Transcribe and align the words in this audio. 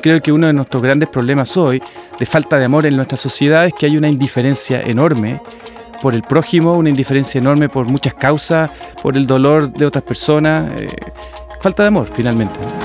Creo 0.00 0.20
que 0.20 0.32
uno 0.32 0.46
de 0.46 0.52
nuestros 0.52 0.82
grandes 0.82 1.08
problemas 1.08 1.56
hoy 1.56 1.82
de 2.18 2.26
falta 2.26 2.58
de 2.58 2.64
amor 2.64 2.86
en 2.86 2.96
nuestra 2.96 3.16
sociedad 3.16 3.66
es 3.66 3.74
que 3.74 3.86
hay 3.86 3.96
una 3.96 4.08
indiferencia 4.08 4.80
enorme 4.80 5.40
por 6.00 6.14
el 6.14 6.22
prójimo, 6.22 6.74
una 6.74 6.88
indiferencia 6.88 7.38
enorme 7.38 7.68
por 7.68 7.88
muchas 7.88 8.14
causas, 8.14 8.70
por 9.02 9.16
el 9.16 9.26
dolor 9.26 9.72
de 9.72 9.86
otras 9.86 10.04
personas. 10.04 10.72
eh, 10.80 10.88
falta 11.60 11.82
de 11.82 11.88
amor, 11.88 12.08
finalmente. 12.14 12.77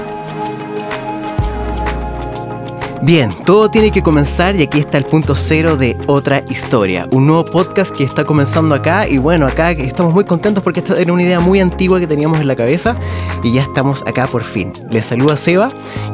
Bien, 3.05 3.31
todo 3.45 3.69
tiene 3.69 3.91
que 3.91 4.01
comenzar 4.01 4.55
y 4.55 4.63
aquí 4.63 4.79
está 4.79 4.97
el 4.97 5.03
punto 5.03 5.35
cero 5.35 5.75
de 5.75 5.97
otra 6.07 6.41
historia. 6.47 7.05
Un 7.11 7.27
nuevo 7.27 7.43
podcast 7.43 7.93
que 7.93 8.05
está 8.05 8.23
comenzando 8.23 8.73
acá 8.73 9.09
y 9.09 9.17
bueno, 9.17 9.45
acá 9.45 9.71
estamos 9.71 10.13
muy 10.13 10.23
contentos 10.23 10.63
porque 10.63 10.79
esta 10.79 10.97
era 10.97 11.11
una 11.11 11.21
idea 11.21 11.41
muy 11.41 11.59
antigua 11.59 11.99
que 11.99 12.07
teníamos 12.07 12.39
en 12.39 12.47
la 12.47 12.55
cabeza 12.55 12.95
y 13.43 13.55
ya 13.55 13.63
estamos 13.63 14.03
acá 14.07 14.25
por 14.27 14.41
fin. 14.41 14.71
Les 14.89 15.05
saluda 15.05 15.35
Seba, 15.35 15.67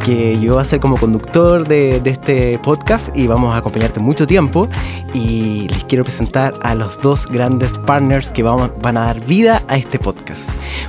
que 0.03 0.39
yo 0.39 0.53
voy 0.53 0.63
a 0.63 0.65
ser 0.65 0.79
como 0.79 0.97
conductor 0.97 1.67
de, 1.67 2.01
este 2.03 2.57
podcast 2.57 3.15
y 3.15 3.27
vamos 3.27 3.53
a 3.53 3.57
acompañarte 3.57 3.99
mucho 3.99 4.25
tiempo 4.25 4.67
y 5.13 5.67
les 5.67 5.83
quiero 5.83 6.03
presentar 6.03 6.55
a 6.63 6.73
los 6.73 6.99
dos 7.03 7.27
grandes 7.27 7.77
partners 7.77 8.31
que 8.31 8.41
van 8.41 8.97
a 8.97 9.01
dar 9.01 9.19
vida 9.19 9.61
a 9.67 9.77
este 9.77 9.99
podcast. 9.99 10.41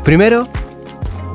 Primero, 0.03 0.49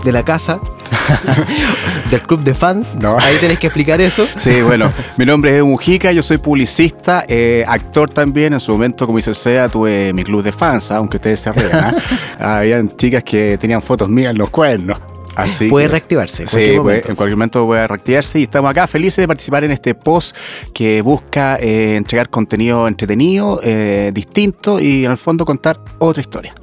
de 0.04 0.12
la 0.12 0.24
casa, 0.24 0.60
del 2.12 2.22
club 2.22 2.42
de 2.44 2.54
fans. 2.54 2.96
No. 2.96 3.18
Ahí 3.20 3.36
tenés 3.40 3.60
que 3.60 3.68
explicar 3.68 4.02
eso. 4.02 4.28
Sí, 4.38 4.62
bueno, 4.62 4.92
mi 5.18 5.26
nombre 5.26 5.52
es 5.52 5.58
Edu 5.58 5.68
Mujica, 5.68 6.12
yo 6.12 6.22
soy 6.24 6.38
publicista, 6.38 7.24
eh, 7.28 7.64
actor 7.68 8.10
también. 8.10 8.54
En 8.54 8.60
su 8.60 8.72
momento, 8.72 9.06
como 9.06 9.18
dice 9.18 9.30
el 9.32 9.36
SEA, 9.36 9.70
tuve 9.70 10.14
mi 10.14 10.24
club 10.24 10.44
de 10.44 10.52
fans, 10.52 10.92
¿ah? 10.92 10.98
aunque 10.98 11.18
ustedes 11.18 11.40
se 11.40 11.52
rían. 11.52 11.96
¿ah? 12.40 12.58
Habían 12.58 12.96
chicas 12.96 13.24
que 13.24 13.58
tenían 13.60 13.82
fotos 13.82 14.10
mías 14.10 14.32
en 14.32 14.38
los 14.38 14.50
cuernos. 14.50 14.98
Así 15.36 15.68
Puede 15.68 15.88
que- 15.88 15.92
reactivarse. 15.92 16.44
en 16.44 16.48
Sí, 16.48 16.54
cualquier 16.56 16.72
puede- 16.76 16.84
momento. 16.84 17.10
en 17.10 17.16
cualquier 17.18 17.38
momento 17.38 17.66
puede 17.66 17.88
reactivarse 17.88 18.40
y 18.40 18.44
estamos 18.44 18.72
acá 18.72 18.88
felices 18.88 19.18
de 19.24 19.28
participar 19.28 19.66
en 19.66 19.72
este 19.72 19.94
post 19.94 20.34
que 20.74 21.02
busca 21.02 21.58
eh, 21.60 21.98
entregar 21.98 22.30
contenido 22.30 22.88
entretenido, 22.88 23.60
eh, 23.62 24.12
distinto 24.14 24.80
y 24.80 25.04
en 25.04 25.12
el 25.12 25.18
fondo 25.18 25.46
contar 25.46 25.78
otra 26.00 26.22
historia. 26.22 26.56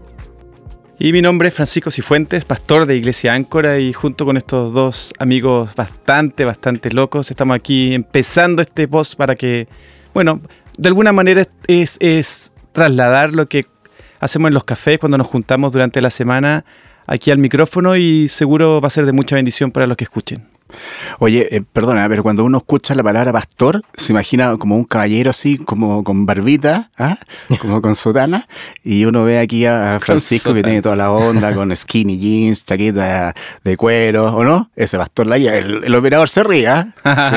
Y 1.04 1.12
mi 1.12 1.20
nombre 1.20 1.48
es 1.48 1.54
Francisco 1.54 1.90
Cifuentes, 1.90 2.44
pastor 2.44 2.86
de 2.86 2.94
Iglesia 2.94 3.34
Áncora 3.34 3.80
y 3.80 3.92
junto 3.92 4.24
con 4.24 4.36
estos 4.36 4.72
dos 4.72 5.12
amigos 5.18 5.74
bastante, 5.74 6.44
bastante 6.44 6.92
locos, 6.92 7.28
estamos 7.28 7.56
aquí 7.56 7.92
empezando 7.92 8.62
este 8.62 8.86
post 8.86 9.16
para 9.16 9.34
que, 9.34 9.66
bueno, 10.14 10.40
de 10.78 10.86
alguna 10.86 11.10
manera 11.10 11.44
es, 11.66 11.96
es 11.98 12.52
trasladar 12.70 13.34
lo 13.34 13.48
que 13.48 13.66
hacemos 14.20 14.46
en 14.46 14.54
los 14.54 14.62
cafés 14.62 15.00
cuando 15.00 15.18
nos 15.18 15.26
juntamos 15.26 15.72
durante 15.72 16.00
la 16.00 16.08
semana 16.08 16.64
aquí 17.08 17.32
al 17.32 17.38
micrófono 17.38 17.96
y 17.96 18.28
seguro 18.28 18.80
va 18.80 18.86
a 18.86 18.90
ser 18.90 19.04
de 19.04 19.10
mucha 19.10 19.34
bendición 19.34 19.72
para 19.72 19.86
los 19.88 19.96
que 19.96 20.04
escuchen. 20.04 20.46
Oye, 21.18 21.48
eh, 21.54 21.62
perdona, 21.72 22.08
pero 22.08 22.22
cuando 22.22 22.44
uno 22.44 22.58
escucha 22.58 22.94
la 22.94 23.02
palabra 23.02 23.32
pastor, 23.32 23.82
se 23.94 24.12
imagina 24.12 24.56
como 24.56 24.76
un 24.76 24.84
caballero 24.84 25.30
así, 25.30 25.58
como 25.58 26.02
con 26.04 26.26
barbita, 26.26 26.90
¿ah? 26.98 27.18
como 27.60 27.82
con 27.82 27.94
sotana, 27.94 28.48
y 28.82 29.04
uno 29.04 29.24
ve 29.24 29.38
aquí 29.38 29.66
a 29.66 29.98
Francisco 30.02 30.54
que 30.54 30.62
tiene 30.62 30.82
toda 30.82 30.96
la 30.96 31.12
onda, 31.12 31.54
con 31.54 31.74
skinny 31.74 32.18
jeans, 32.18 32.64
chaqueta 32.64 33.34
de 33.64 33.76
cuero, 33.76 34.34
¿o 34.34 34.44
no? 34.44 34.70
Ese 34.76 34.96
pastor 34.98 35.26
la 35.26 35.36
el, 35.36 35.84
el 35.84 35.94
operador 35.94 36.28
se 36.28 36.42
ríe, 36.42 36.66
¿ah? 36.68 36.86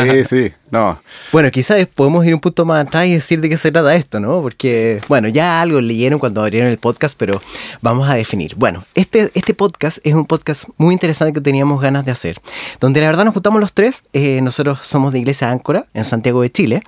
Sí, 0.04 0.26
sí, 0.30 0.54
no. 0.72 1.00
Bueno, 1.32 1.52
quizás 1.52 1.86
podemos 1.88 2.26
ir 2.26 2.34
un 2.34 2.40
punto 2.40 2.66
más 2.66 2.86
atrás 2.86 3.08
y 3.08 3.14
decir 3.14 3.40
de 3.42 3.50
qué 3.50 3.58
se 3.58 3.72
trata 3.72 3.96
esto, 3.96 4.20
¿no? 4.20 4.42
Porque, 4.42 5.02
bueno, 5.08 5.28
ya 5.28 5.62
algo 5.62 5.80
leyeron 5.82 6.20
cuando 6.20 6.42
abrieron 6.42 6.70
el 6.70 6.78
podcast, 6.78 7.18
pero 7.18 7.42
vamos 7.82 8.10
a 8.10 8.16
definir. 8.16 8.56
Bueno, 8.56 8.84
este, 8.96 9.32
este 9.34 9.54
podcast 9.54 10.00
es 10.04 10.14
un 10.14 10.26
podcast 10.26 10.66
muy 10.78 10.94
interesante 10.94 11.34
que 11.34 11.42
teníamos 11.42 11.82
ganas 11.82 12.06
de 12.06 12.12
hacer, 12.12 12.40
donde 12.80 13.02
la 13.02 13.08
verdad 13.08 13.25
nos 13.26 13.34
juntamos 13.34 13.60
los 13.60 13.74
tres. 13.74 14.04
eh, 14.14 14.40
nosotros 14.42 14.80
somos 14.84 15.12
de 15.12 15.20
Iglesia 15.20 15.52
Áncora, 15.52 15.86
en 15.94 16.06
Santiago 16.06 16.42
de 16.42 16.52
Chile. 16.52 16.84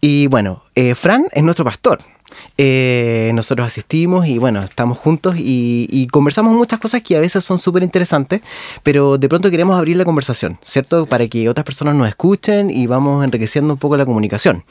Y 0.00 0.26
bueno, 0.26 0.62
eh, 0.74 0.94
Fran 0.94 1.26
es 1.32 1.42
nuestro 1.42 1.64
pastor. 1.64 1.98
Eh, 2.58 3.30
nosotros 3.34 3.66
asistimos 3.66 4.26
y 4.26 4.38
bueno, 4.38 4.62
estamos 4.62 4.98
juntos 4.98 5.36
y, 5.38 5.86
y 5.90 6.06
conversamos 6.08 6.54
muchas 6.54 6.78
cosas 6.78 7.00
que 7.00 7.16
a 7.16 7.20
veces 7.20 7.44
son 7.44 7.58
súper 7.58 7.82
interesantes, 7.82 8.40
pero 8.82 9.16
de 9.16 9.28
pronto 9.28 9.50
queremos 9.50 9.78
abrir 9.78 9.96
la 9.96 10.04
conversación, 10.04 10.58
¿cierto? 10.60 11.06
Para 11.06 11.26
que 11.28 11.48
otras 11.48 11.64
personas 11.64 11.94
nos 11.94 12.08
escuchen 12.08 12.68
y 12.70 12.86
vamos 12.86 13.24
enriqueciendo 13.24 13.74
un 13.74 13.78
poco 13.78 13.96
la 13.96 14.04
comunicación. 14.04 14.64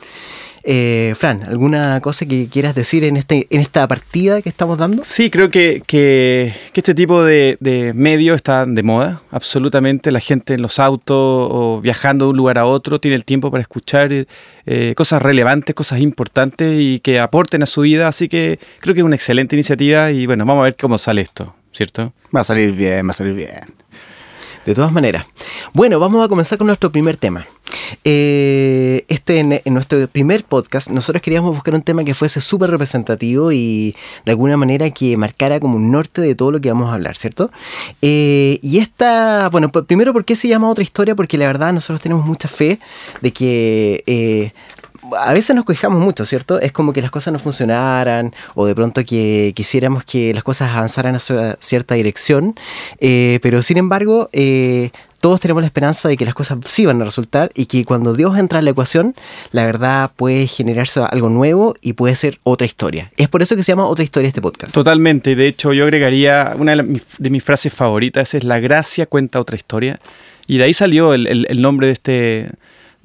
Eh, 0.68 1.14
Fran, 1.16 1.44
¿alguna 1.44 2.02
cosa 2.02 2.26
que 2.26 2.48
quieras 2.48 2.74
decir 2.74 3.04
en, 3.04 3.18
este, 3.18 3.46
en 3.52 3.62
esta 3.62 3.88
partida 3.88 4.42
que 4.42 4.50
estamos 4.50 4.80
dando? 4.80 5.04
Sí, 5.04 5.30
creo 5.30 5.52
que, 5.52 5.84
que- 5.86 6.54
que 6.74 6.80
este 6.80 6.96
tipo 6.96 7.24
de, 7.24 7.58
de 7.60 7.94
medios 7.94 8.36
está 8.36 8.66
de 8.66 8.82
moda, 8.82 9.22
absolutamente. 9.30 10.10
La 10.12 10.20
gente 10.20 10.56
en 10.56 10.64
los 10.64 10.80
autos 10.80 11.16
o 11.52 11.82
viajando 11.84 12.26
de 12.26 12.32
un 12.32 12.38
lugar 12.38 12.58
a 12.58 12.66
otro 12.66 13.00
tiene 13.00 13.14
el 13.16 13.26
tiempo 13.26 13.52
para 13.52 13.62
escuchar 13.62 14.10
eh, 14.66 14.94
cosas 14.98 15.22
relevantes, 15.22 15.76
cosas 15.76 16.00
importantes 16.00 16.74
y 16.80 17.00
que 17.00 17.20
aporten 17.20 17.62
a 17.62 17.68
su 17.68 17.82
vida. 17.82 18.08
Así 18.08 18.28
que 18.28 18.58
creo 18.80 18.96
que 18.96 19.02
es 19.02 19.06
una 19.06 19.16
excelente 19.16 19.56
iniciativa 19.56 20.10
y 20.12 20.26
bueno, 20.26 20.46
vamos 20.48 20.62
a 20.62 20.64
ver 20.64 20.76
cómo 20.76 20.98
sale 20.98 21.22
esto, 21.22 21.54
¿cierto? 21.72 22.12
Va 22.36 22.40
a 22.42 22.44
salir 22.44 22.72
bien, 22.72 23.06
va 23.06 23.12
a 23.12 23.14
salir 23.14 23.36
bien. 23.36 23.52
De 24.66 24.74
todas 24.74 24.92
maneras. 24.92 25.26
Bueno, 25.74 26.00
vamos 26.00 26.26
a 26.26 26.28
comenzar 26.28 26.58
con 26.58 26.68
nuestro 26.68 26.92
primer 26.92 27.18
tema. 27.18 27.46
Eh, 28.04 29.06
este, 29.10 29.40
en, 29.40 29.74
nuestro 29.74 30.08
primer 30.08 30.44
podcast, 30.44 30.90
nosotros 30.90 31.22
queríamos 31.22 31.54
buscar 31.54 31.76
un 31.76 31.84
tema 31.84 32.04
que 32.04 32.14
fuese 32.14 32.42
súper 32.42 32.72
representativo 32.72 33.52
y 33.52 33.96
de 34.26 34.32
alguna 34.32 34.58
manera 34.58 34.90
que 34.90 35.18
marcara 35.18 35.60
como 35.60 35.76
un 35.76 35.92
norte 35.92 36.22
de 36.22 36.34
todo 36.34 36.52
lo 36.52 36.62
que 36.62 36.70
vamos 36.72 36.90
a 36.90 36.96
hablar, 36.96 37.16
¿cierto? 37.16 37.52
Eh, 38.02 38.60
y 38.62 38.80
esta, 38.80 39.50
bueno, 39.50 39.72
primero, 39.72 40.14
¿por 40.14 40.26
qué 40.26 40.36
se 40.36 40.48
llama 40.48 40.70
otra 40.70 40.84
historia? 40.84 41.16
Porque 41.16 41.38
la 41.38 41.46
verdad 41.46 41.72
nosotros 41.72 42.02
tenemos 42.02 42.26
mucha 42.26 42.48
fe 42.48 42.80
de 43.22 43.32
que... 43.32 44.04
eh, 44.08 44.52
a 45.20 45.34
veces 45.34 45.56
nos 45.56 45.66
quejamos 45.66 46.02
mucho, 46.02 46.26
¿cierto? 46.26 46.60
Es 46.60 46.72
como 46.72 46.94
que 46.94 47.02
las 47.02 47.12
cosas 47.12 47.32
no 47.34 47.40
funcionaran 47.40 48.34
o 48.54 48.66
de 48.66 48.76
pronto 48.76 49.04
que 49.06 49.54
quisiéramos 49.56 50.04
que 50.04 50.34
las 50.34 50.44
cosas 50.44 50.70
avanzaran 50.76 51.16
a 51.16 51.20
su- 51.20 51.56
cierta 51.60 51.96
dirección, 51.96 52.56
eh, 53.00 53.40
pero 53.42 53.62
sin 53.62 53.78
embargo, 53.78 54.30
eh, 54.34 54.92
todos 55.22 55.42
tenemos 55.42 55.64
la 55.64 55.68
esperanza 55.68 56.08
de 56.08 56.18
que 56.18 56.26
las 56.26 56.36
cosas 56.36 56.60
sí 56.68 56.86
van 56.86 57.02
a 57.02 57.06
resultar 57.06 57.50
y 57.56 57.66
que 57.66 57.84
cuando 57.84 58.14
Dios 58.14 58.38
entra 58.38 58.60
en 58.60 58.66
la 58.66 58.72
ecuación, 58.72 59.16
la 59.52 59.66
verdad 59.66 60.12
puede 60.16 60.46
generarse 60.46 61.00
algo 61.02 61.30
nuevo 61.30 61.74
y 61.82 61.94
puede 61.94 62.14
ser 62.16 62.40
otra 62.44 62.68
historia. 62.68 63.12
Es 63.18 63.28
por 63.28 63.42
eso 63.42 63.56
que 63.56 63.64
se 63.64 63.72
llama 63.72 63.86
otra 63.88 64.04
historia 64.04 64.28
este 64.28 64.42
podcast. 64.42 64.74
Totalmente. 64.74 65.36
De 65.36 65.48
hecho, 65.48 65.74
yo 65.74 65.86
agregaría 65.86 66.54
una 66.58 66.76
de, 66.76 66.84
mis- 66.84 67.44
frases 67.44 67.74
favoritas 67.74 68.36
es 68.36 68.44
la 68.44 68.60
gracia 68.60 69.08
cuenta 69.08 69.40
otra 69.40 69.56
historia. 69.56 70.00
Y 70.48 70.60
de 70.60 70.66
ahí 70.66 70.74
salió 70.76 71.16
el- 71.16 71.48
el 71.50 71.62
nombre 71.62 71.88
de 71.88 71.94
este. 71.94 72.50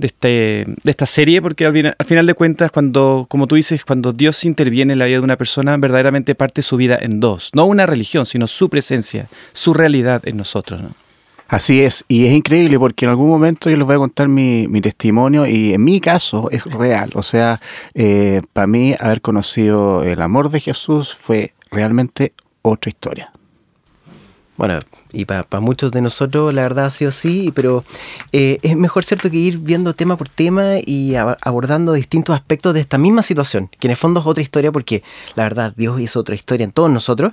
De, 0.01 0.07
este, 0.07 0.65
de 0.83 0.91
esta 0.91 1.05
serie, 1.05 1.43
porque 1.43 1.67
al, 1.67 1.73
final- 1.75 1.95
al 1.99 2.07
final 2.07 2.27
de 2.27 2.33
cuentas, 2.35 2.71
cuando, 2.71 3.27
como 3.29 3.47
tú 3.47 3.55
dices, 3.57 3.85
cuando 3.85 4.13
Dios 4.15 4.45
interviene 4.45 4.95
en 4.95 4.99
la 4.99 5.05
vida 5.05 5.19
de 5.19 5.25
una 5.25 5.37
persona, 5.37 5.77
verdaderamente 5.77 6.35
parte 6.35 6.63
su 6.63 6.77
vida 6.79 6.99
en 7.01 7.21
dos. 7.21 7.51
No 7.55 7.67
una 7.67 7.85
religión, 7.85 8.25
sino 8.25 8.47
su 8.47 8.71
presencia, 8.71 9.29
su 9.53 9.75
realidad 9.75 10.23
en 10.27 10.39
nosotros. 10.39 10.81
¿no? 10.83 10.91
Así 11.49 11.83
es, 11.83 12.05
y 12.09 12.27
es 12.27 12.33
increíble 12.33 12.79
porque 12.79 13.05
en 13.05 13.11
algún 13.11 13.29
momento 13.29 13.69
yo 13.69 13.77
les 13.77 13.85
voy 13.85 13.97
a 13.97 13.99
contar 13.99 14.29
mi, 14.29 14.69
mi 14.69 14.81
testimonio 14.81 15.47
y 15.47 15.75
en 15.75 15.85
mi 15.85 16.01
caso 16.01 16.49
es 16.51 16.65
real. 16.65 17.11
O 17.15 17.23
sea, 17.23 17.61
eh, 17.95 18.41
para 18.53 18.67
mí 18.69 18.95
haber 18.99 19.21
conocido 19.21 20.03
el 20.05 20.23
amor 20.23 20.51
de 20.51 20.61
Jesús 20.61 21.15
fue 21.15 21.53
realmente 21.71 22.33
otra 22.63 22.89
historia. 22.89 23.33
Bueno, 24.57 24.79
y 25.13 25.25
para 25.25 25.45
muchos 25.61 25.91
de 25.93 26.01
nosotros 26.01 26.53
la 26.55 26.63
verdad 26.63 26.87
ha 26.87 26.91
sido 26.91 27.11
así, 27.11 27.53
pero 27.55 27.85
eh, 28.33 28.59
es 28.63 28.77
mejor 28.77 29.05
cierto 29.05 29.31
que 29.31 29.37
ir 29.37 29.59
viendo 29.59 29.95
tema 29.95 30.17
por 30.17 30.29
tema 30.29 30.75
y 30.85 31.13
ab- 31.13 31.37
abordando 31.43 31.93
distintos 31.93 32.35
aspectos 32.35 32.75
de 32.75 32.81
esta 32.81 32.99
misma 32.99 33.23
situación, 33.23 33.69
que 33.79 33.87
en 33.87 33.93
el 33.93 33.97
fondo 33.97 34.21
es 34.21 34.27
otra 34.27 34.43
historia 34.43 34.73
porque 34.73 35.03
la 35.35 35.45
verdad 35.45 35.73
Dios 35.77 36.01
hizo 36.01 36.21
otra 36.21 36.35
historia 36.35 36.65
en 36.65 36.73
todos 36.73 36.91
nosotros, 36.91 37.33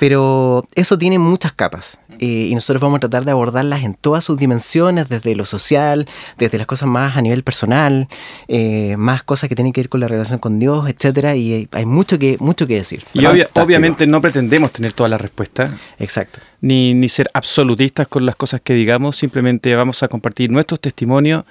pero 0.00 0.64
eso 0.74 0.98
tiene 0.98 1.18
muchas 1.18 1.52
capas 1.52 1.98
eh, 2.18 2.48
y 2.50 2.54
nosotros 2.54 2.80
vamos 2.80 2.98
a 2.98 3.00
tratar 3.00 3.24
de 3.24 3.30
abordarlas 3.32 3.82
en 3.82 3.94
todas 3.94 4.24
sus 4.24 4.36
dimensiones, 4.36 5.08
desde 5.08 5.34
lo 5.34 5.44
social, 5.46 6.06
desde 6.38 6.58
las 6.58 6.66
cosas 6.66 6.88
más 6.88 7.16
a 7.16 7.22
nivel 7.22 7.42
personal, 7.42 8.08
eh, 8.48 8.96
más 8.98 9.22
cosas 9.22 9.48
que 9.48 9.54
tienen 9.56 9.72
que 9.72 9.80
ver 9.80 9.88
con 9.88 10.00
la 10.00 10.08
relación 10.08 10.38
con 10.38 10.58
Dios, 10.58 10.88
etcétera, 10.88 11.34
y 11.36 11.68
hay, 11.72 11.86
mucho 11.86 12.18
que 12.18 12.36
mucho 12.40 12.66
que 12.66 12.76
decir. 12.76 13.02
Y 13.12 13.24
obvia- 13.24 13.48
obviamente 13.54 14.06
no 14.06 14.20
pretendemos 14.20 14.70
tener 14.72 14.92
todas 14.92 15.10
las 15.10 15.20
respuestas. 15.20 15.72
Exacto. 15.98 16.40
ni, 16.60 16.94
ni 16.94 17.08
ser 17.14 17.30
absolutistas 17.32 18.08
con 18.08 18.26
las 18.26 18.36
cosas 18.36 18.60
que 18.60 18.74
digamos, 18.74 19.16
simplemente 19.16 19.74
vamos 19.74 20.02
a 20.02 20.08
compartir 20.08 20.50
nuestros 20.50 20.80
testimonios, 20.80 21.44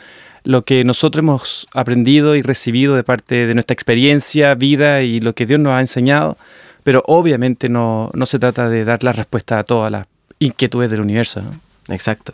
lo 0.43 0.63
que 0.63 0.83
nosotros 0.83 1.23
hemos 1.23 1.67
aprendido 1.73 2.35
y 2.35 2.41
recibido 2.41 2.95
de 2.95 3.03
parte 3.03 3.47
de 3.47 3.53
nuestra 3.53 3.73
experiencia, 3.73 4.53
vida 4.55 5.01
y 5.01 5.21
lo 5.21 5.33
que 5.33 5.45
Dios 5.45 5.59
nos 5.59 5.73
ha 5.73 5.79
enseñado, 5.79 6.37
pero 6.83 7.01
obviamente 7.07 7.69
no, 7.69 8.11
no 8.13 8.25
se 8.25 8.39
trata 8.39 8.67
de 8.67 8.83
dar 8.83 9.03
la 9.03 9.13
respuesta 9.13 9.57
a 9.57 9.63
todas 9.63 9.89
las 9.89 10.07
inquietudes 10.39 10.91
del 10.91 10.99
universo. 10.99 11.41
Exacto. 11.87 12.33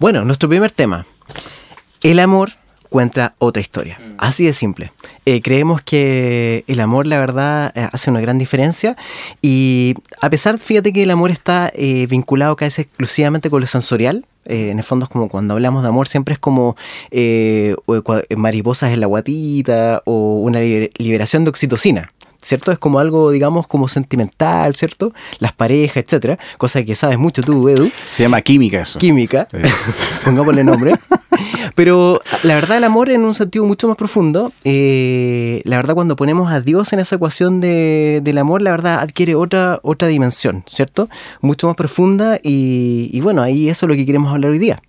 Bueno, 0.00 0.24
nuestro 0.24 0.48
primer 0.48 0.72
tema. 0.72 1.06
El 2.02 2.18
amor 2.18 2.50
cuenta 2.86 3.34
otra 3.38 3.60
historia. 3.60 4.00
Así 4.18 4.44
de 4.44 4.52
simple. 4.52 4.92
Eh, 5.24 5.42
creemos 5.42 5.82
que 5.82 6.64
el 6.66 6.80
amor, 6.80 7.06
la 7.06 7.18
verdad, 7.18 7.72
eh, 7.74 7.88
hace 7.92 8.10
una 8.10 8.20
gran 8.20 8.38
diferencia 8.38 8.96
y 9.42 9.94
a 10.20 10.30
pesar, 10.30 10.58
fíjate 10.58 10.92
que 10.92 11.02
el 11.02 11.10
amor 11.10 11.30
está 11.30 11.70
eh, 11.74 12.06
vinculado 12.08 12.56
casi 12.56 12.82
exclusivamente 12.82 13.50
con 13.50 13.60
lo 13.60 13.66
sensorial, 13.66 14.26
en 14.48 14.78
el 14.78 14.84
fondo 14.84 15.06
es 15.06 15.10
como 15.10 15.28
cuando 15.28 15.54
hablamos 15.54 15.82
de 15.82 15.88
amor 15.88 16.06
siempre 16.06 16.34
es 16.34 16.38
como 16.38 16.76
mariposas 18.36 18.92
en 18.92 19.00
la 19.00 19.06
guatita 19.06 20.02
o 20.04 20.36
una 20.40 20.60
liberación 20.60 21.42
de 21.42 21.50
oxitocina. 21.50 22.12
¿Cierto? 22.46 22.70
Es 22.70 22.78
como 22.78 23.00
algo, 23.00 23.30
digamos, 23.30 23.66
como 23.66 23.88
sentimental, 23.88 24.76
¿cierto? 24.76 25.12
Las 25.40 25.52
parejas, 25.52 26.04
etcétera, 26.04 26.38
cosa 26.58 26.84
que 26.84 26.94
sabes 26.94 27.18
mucho 27.18 27.42
tú, 27.42 27.68
Edu. 27.68 27.90
Se 28.12 28.22
llama 28.22 28.40
química 28.40 28.82
eso. 28.82 28.98
Química, 28.98 29.48
pongámosle 30.24 30.62
nombre. 30.62 30.92
Pero 31.74 32.22
la 32.44 32.54
verdad, 32.54 32.78
el 32.78 32.84
amor 32.84 33.10
en 33.10 33.22
un 33.22 33.34
sentido 33.34 33.64
mucho 33.64 33.88
más 33.88 33.96
profundo, 33.96 34.52
eh, 34.64 35.60
la 35.64 35.76
verdad, 35.76 35.94
cuando 35.94 36.14
ponemos 36.14 36.52
a 36.52 36.60
Dios 36.60 36.92
en 36.92 37.00
esa 37.00 37.16
ecuación 37.16 37.60
de, 37.60 38.20
del 38.22 38.38
amor, 38.38 38.62
la 38.62 38.70
verdad 38.70 39.00
adquiere 39.00 39.34
otra, 39.34 39.80
otra 39.82 40.06
dimensión, 40.08 40.62
¿cierto? 40.66 41.08
Mucho 41.40 41.66
más 41.66 41.76
profunda 41.76 42.38
y, 42.42 43.10
y 43.12 43.20
bueno, 43.20 43.42
ahí 43.42 43.68
eso 43.68 43.86
es 43.86 43.90
lo 43.90 43.96
que 43.96 44.06
queremos 44.06 44.32
hablar 44.32 44.52
hoy 44.52 44.58
día. 44.58 44.80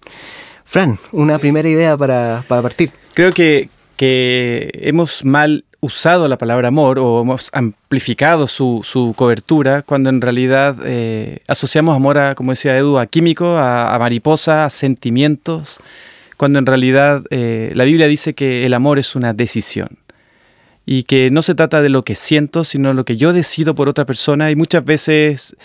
Fran, 0.64 1.00
una 1.12 1.40
primera 1.40 1.68
idea 1.68 1.98
para, 1.98 2.44
para 2.48 2.62
partir. 2.62 2.92
Creo 3.16 3.32
que, 3.32 3.70
que 3.96 4.70
hemos 4.74 5.26
mal 5.26 5.66
usado 5.80 6.28
la 6.28 6.38
palabra 6.38 6.70
amor 6.70 7.00
o 7.00 7.22
hemos 7.22 7.50
amplificado 7.54 8.48
su, 8.48 8.82
su 8.84 9.14
cobertura 9.16 9.84
cuando 9.84 10.10
en 10.10 10.22
realidad 10.22 10.78
eh, 10.86 11.40
asociamos 11.48 11.96
amor 11.96 12.18
a, 12.18 12.36
como 12.36 12.52
decía 12.52 12.78
Edu, 12.78 12.98
a 12.98 13.06
químico, 13.06 13.58
a, 13.58 13.98
mariposa, 14.00 14.66
a 14.66 14.70
sentimientos, 14.70 15.78
cuando 16.36 16.60
en 16.60 16.66
realidad 16.66 17.24
eh, 17.30 17.72
la 17.76 17.84
Biblia 17.84 18.08
dice 18.08 18.34
que 18.34 18.66
el 18.66 18.74
amor 18.74 19.00
es 19.00 19.16
una 19.16 19.34
decisión. 19.34 19.90
Y 20.90 21.04
que 21.04 21.30
no 21.30 21.42
se 21.42 21.54
trata 21.54 21.82
de 21.82 21.90
lo 21.90 22.06
que 22.06 22.16
siento, 22.16 22.64
sino 22.64 22.94
lo 22.94 23.04
que 23.04 23.18
yo 23.18 23.34
decido 23.34 23.76
por 23.76 23.90
otra 23.90 24.06
persona 24.06 24.52
y 24.52 24.56
muchas 24.56 24.86
veces 24.86 25.58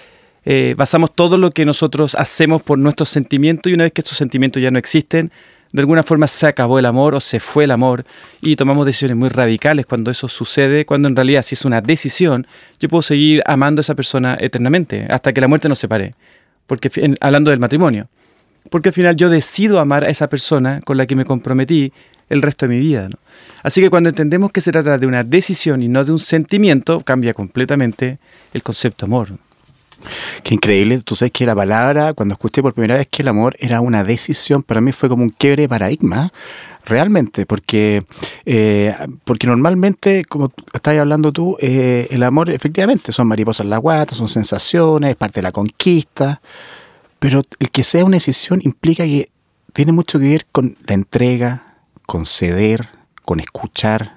eh, 0.44 0.74
basamos 0.76 1.14
todo 1.14 1.38
lo 1.38 1.50
que 1.50 1.64
nosotros 1.64 2.16
hacemos 2.16 2.60
por 2.62 2.76
nuestros 2.76 3.08
sentimientos 3.08 3.70
y 3.70 3.74
una 3.74 3.84
vez 3.84 3.92
que 3.92 4.00
estos 4.00 4.18
sentimientos 4.18 4.60
ya 4.60 4.72
no 4.72 4.80
existen, 4.80 5.30
de 5.72 5.80
alguna 5.80 6.02
forma 6.02 6.26
se 6.26 6.46
acabó 6.46 6.78
el 6.78 6.86
amor 6.86 7.14
o 7.14 7.20
se 7.20 7.40
fue 7.40 7.64
el 7.64 7.70
amor 7.70 8.04
y 8.40 8.56
tomamos 8.56 8.84
decisiones 8.84 9.16
muy 9.16 9.28
radicales 9.30 9.86
cuando 9.86 10.10
eso 10.10 10.28
sucede, 10.28 10.84
cuando 10.84 11.08
en 11.08 11.16
realidad 11.16 11.42
si 11.42 11.54
es 11.54 11.64
una 11.64 11.80
decisión, 11.80 12.46
yo 12.78 12.88
puedo 12.88 13.02
seguir 13.02 13.42
amando 13.46 13.80
a 13.80 13.82
esa 13.82 13.94
persona 13.94 14.36
eternamente, 14.38 15.06
hasta 15.08 15.32
que 15.32 15.40
la 15.40 15.48
muerte 15.48 15.68
nos 15.68 15.78
separe, 15.78 16.14
porque 16.66 16.90
hablando 17.20 17.50
del 17.50 17.60
matrimonio, 17.60 18.08
porque 18.70 18.90
al 18.90 18.94
final 18.94 19.16
yo 19.16 19.30
decido 19.30 19.80
amar 19.80 20.04
a 20.04 20.10
esa 20.10 20.28
persona 20.28 20.80
con 20.82 20.96
la 20.96 21.06
que 21.06 21.16
me 21.16 21.24
comprometí 21.24 21.92
el 22.28 22.42
resto 22.42 22.66
de 22.66 22.74
mi 22.74 22.80
vida. 22.80 23.08
Así 23.62 23.80
que 23.80 23.90
cuando 23.90 24.10
entendemos 24.10 24.52
que 24.52 24.60
se 24.60 24.72
trata 24.72 24.98
de 24.98 25.06
una 25.06 25.24
decisión 25.24 25.82
y 25.82 25.88
no 25.88 26.04
de 26.04 26.12
un 26.12 26.18
sentimiento, 26.18 27.00
cambia 27.00 27.34
completamente 27.34 28.18
el 28.52 28.62
concepto 28.62 29.06
amor. 29.06 29.38
Qué 30.42 30.54
increíble. 30.54 31.00
Tú 31.00 31.14
sabes 31.14 31.32
que 31.32 31.46
la 31.46 31.54
palabra, 31.54 32.14
cuando 32.14 32.34
escuché 32.34 32.62
por 32.62 32.74
primera 32.74 32.96
vez 32.96 33.08
que 33.08 33.22
el 33.22 33.28
amor 33.28 33.56
era 33.58 33.80
una 33.80 34.04
decisión, 34.04 34.62
para 34.62 34.80
mí 34.80 34.92
fue 34.92 35.08
como 35.08 35.22
un 35.22 35.30
quiebre 35.30 35.62
de 35.62 35.68
paradigma, 35.68 36.32
realmente, 36.84 37.46
porque, 37.46 38.04
eh, 38.44 38.94
porque 39.24 39.46
normalmente, 39.46 40.24
como 40.24 40.52
estás 40.72 40.98
hablando 40.98 41.32
tú, 41.32 41.56
eh, 41.60 42.08
el 42.10 42.22
amor 42.22 42.50
efectivamente 42.50 43.12
son 43.12 43.28
mariposas 43.28 43.64
en 43.64 43.70
la 43.70 43.78
guata, 43.78 44.14
son 44.14 44.28
sensaciones, 44.28 45.10
es 45.10 45.16
parte 45.16 45.40
de 45.40 45.42
la 45.42 45.52
conquista, 45.52 46.40
pero 47.18 47.42
el 47.58 47.70
que 47.70 47.82
sea 47.82 48.04
una 48.04 48.16
decisión 48.16 48.60
implica 48.64 49.04
que 49.04 49.28
tiene 49.72 49.92
mucho 49.92 50.18
que 50.18 50.28
ver 50.28 50.46
con 50.50 50.76
la 50.86 50.94
entrega, 50.94 51.76
con 52.06 52.26
ceder, 52.26 52.88
con 53.24 53.40
escuchar. 53.40 54.16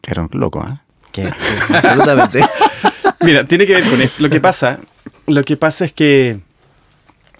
Claro, 0.00 0.28
loco, 0.32 0.66
¿eh? 0.68 0.78
Que, 1.12 1.32
absolutamente. 1.72 2.40
Mira, 3.24 3.44
tiene 3.44 3.66
que 3.66 3.74
ver 3.74 3.84
con 3.84 4.00
esto. 4.00 4.22
Lo 4.22 4.28
que 4.28 4.40
pasa, 4.48 4.80
lo 5.26 5.42
que 5.42 5.56
pasa 5.56 5.86
es 5.86 5.92
que 5.92 6.38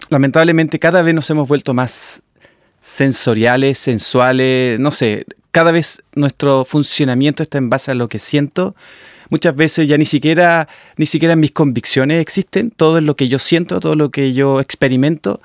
lamentablemente 0.09 0.79
cada 0.79 1.01
vez 1.01 1.13
nos 1.13 1.29
hemos 1.29 1.47
vuelto 1.47 1.73
más 1.73 2.23
sensoriales, 2.81 3.77
sensuales, 3.77 4.79
no 4.79 4.91
sé, 4.91 5.25
cada 5.51 5.71
vez 5.71 6.03
nuestro 6.15 6.65
funcionamiento 6.65 7.43
está 7.43 7.57
en 7.57 7.69
base 7.69 7.91
a 7.91 7.95
lo 7.95 8.09
que 8.09 8.19
siento. 8.19 8.75
Muchas 9.29 9.55
veces 9.55 9.87
ya 9.87 9.97
ni 9.97 10.05
siquiera, 10.05 10.67
ni 10.97 11.05
siquiera 11.05 11.35
mis 11.35 11.51
convicciones 11.51 12.21
existen, 12.21 12.71
todo 12.71 12.97
es 12.97 13.03
lo 13.03 13.15
que 13.15 13.27
yo 13.27 13.39
siento, 13.39 13.79
todo 13.79 13.95
lo 13.95 14.11
que 14.11 14.33
yo 14.33 14.59
experimento, 14.59 15.41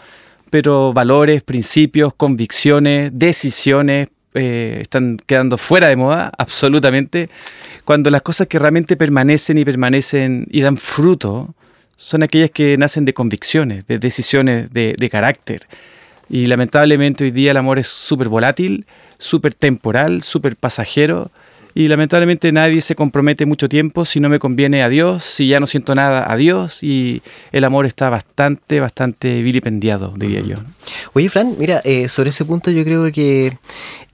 pero 0.51 0.93
valores, 0.93 1.43
principios, 1.43 2.13
convicciones, 2.15 3.13
decisiones 3.15 4.09
eh, 4.35 4.79
están 4.83 5.19
quedando 5.27 5.59
fuera 5.59 5.89
de 5.89 5.97
moda, 5.97 6.33
absolutamente 6.39 7.29
cuando 7.85 8.11
las 8.11 8.23
cosas 8.23 8.47
que 8.47 8.59
realmente 8.59 8.97
permanecen 8.97 9.59
y 9.59 9.65
permanecen 9.65 10.47
y 10.51 10.61
dan 10.61 10.77
fruto 10.77 11.55
son 11.97 12.23
aquellas 12.23 12.51
que 12.51 12.77
nacen 12.79 13.05
de 13.05 13.13
convicciones, 13.13 13.87
de 13.87 13.99
decisiones 13.99 14.73
de, 14.73 14.95
de 14.99 15.11
carácter. 15.11 15.63
Y 16.29 16.47
lamentablemente 16.47 17.25
hoy 17.25 17.31
día 17.31 17.51
el 17.51 17.57
amor 17.57 17.79
es 17.79 17.89
súper 17.89 18.29
volátil, 18.29 18.87
súper 19.19 19.55
temporal, 19.55 20.23
súper 20.23 20.57
pasajero 20.57 21.31
y 21.75 21.89
lamentablemente 21.89 22.53
nadie 22.53 22.81
se 22.81 22.95
compromete 22.95 23.47
mucho 23.47 23.69
tiempo 23.69 24.05
si 24.05 24.21
no 24.21 24.29
me 24.29 24.39
conviene 24.39 24.83
a 24.83 24.89
Dios, 24.89 25.23
si 25.23 25.49
ya 25.49 25.61
no 25.61 25.67
siento 25.67 25.95
nada 25.95 26.31
a 26.31 26.37
Dios 26.37 26.83
y 26.83 27.23
el 27.53 27.65
amor 27.65 27.87
está 27.87 28.11
bastante, 28.11 28.81
bastante 28.81 29.43
vilipendiado, 29.43 30.13
diría 30.17 30.41
yo. 30.41 30.57
Oye, 31.13 31.29
Fran, 31.29 31.55
mira, 31.59 31.81
eh, 31.85 32.09
sobre 32.09 32.31
ese 32.31 32.45
punto 32.45 32.71
yo 32.71 32.85
creo 32.85 33.11
que 33.13 33.59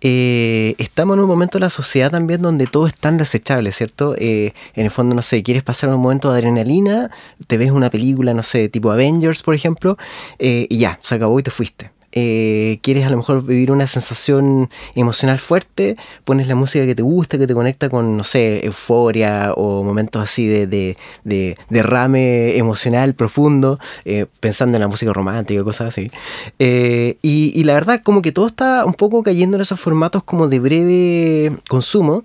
eh, 0.01 0.75
estamos 0.79 1.17
en 1.17 1.23
un 1.23 1.29
momento 1.29 1.59
en 1.59 1.63
la 1.63 1.71
sociedad 1.71 2.11
también 2.11 2.43
donde 2.43 2.67
todo 2.67 2.87
es 2.87 2.95
tan 2.95 3.17
desechable, 3.17 3.73
¿cierto? 3.73 4.15
Eh, 4.19 4.53
en 4.75 4.85
el 4.85 4.91
fondo, 4.91 5.15
no 5.15 5.23
sé, 5.23 5.43
quieres 5.43 5.63
pasar 5.63 5.89
un 5.91 6.01
momento 6.01 6.33
de 6.33 6.39
adrenalina, 6.39 7.11
te 7.47 7.57
ves 7.57 7.71
una 7.71 7.91
película, 7.91 8.35
no 8.35 8.43
sé, 8.43 8.69
tipo 8.69 8.91
Avengers, 8.91 9.43
por 9.43 9.55
ejemplo, 9.55 9.97
y 10.39 10.79
ya, 10.79 10.99
se 11.03 11.15
acabó 11.15 11.39
y 11.41 11.43
te 11.43 11.51
fuiste. 11.51 11.96
Eh, 12.19 12.79
quieres 12.81 13.07
a 13.07 13.11
lo 13.11 13.19
mejor 13.19 13.45
vivir 13.45 13.71
una 13.71 13.87
sensación 13.87 14.71
emocional 14.95 15.39
fuerte, 15.39 15.99
pones 16.25 16.49
la 16.49 16.55
música 16.55 16.87
que 16.87 16.95
te 16.95 17.03
gusta, 17.03 17.37
que 17.37 17.47
te 17.47 17.53
conecta 17.53 17.91
con, 17.91 18.17
no 18.17 18.25
sé, 18.25 18.65
euforia 18.65 19.53
o 19.55 19.83
momentos 19.83 20.23
así 20.23 20.47
de, 20.47 20.67
de, 20.67 21.59
derrame 21.69 22.57
emocional 22.57 23.13
profundo, 23.13 23.79
eh, 24.07 24.25
pensando 24.41 24.79
en 24.79 24.81
la 24.81 24.89
música 24.89 25.13
romántica, 25.13 25.63
cosas 25.63 25.89
así. 25.89 26.11
Eh, 26.59 27.19
y, 27.21 27.53
y, 27.55 27.65
la 27.65 27.75
verdad, 27.75 28.01
como 28.03 28.23
que 28.23 28.33
todo 28.33 28.47
está 28.47 28.87
un 28.87 28.95
poco 28.95 29.23
cayendo 29.23 29.59
en 29.59 29.61
esos 29.61 29.79
formatos 29.79 30.25
como 30.25 30.49
de 30.49 30.59
breve 30.59 31.57
consumo, 31.69 32.25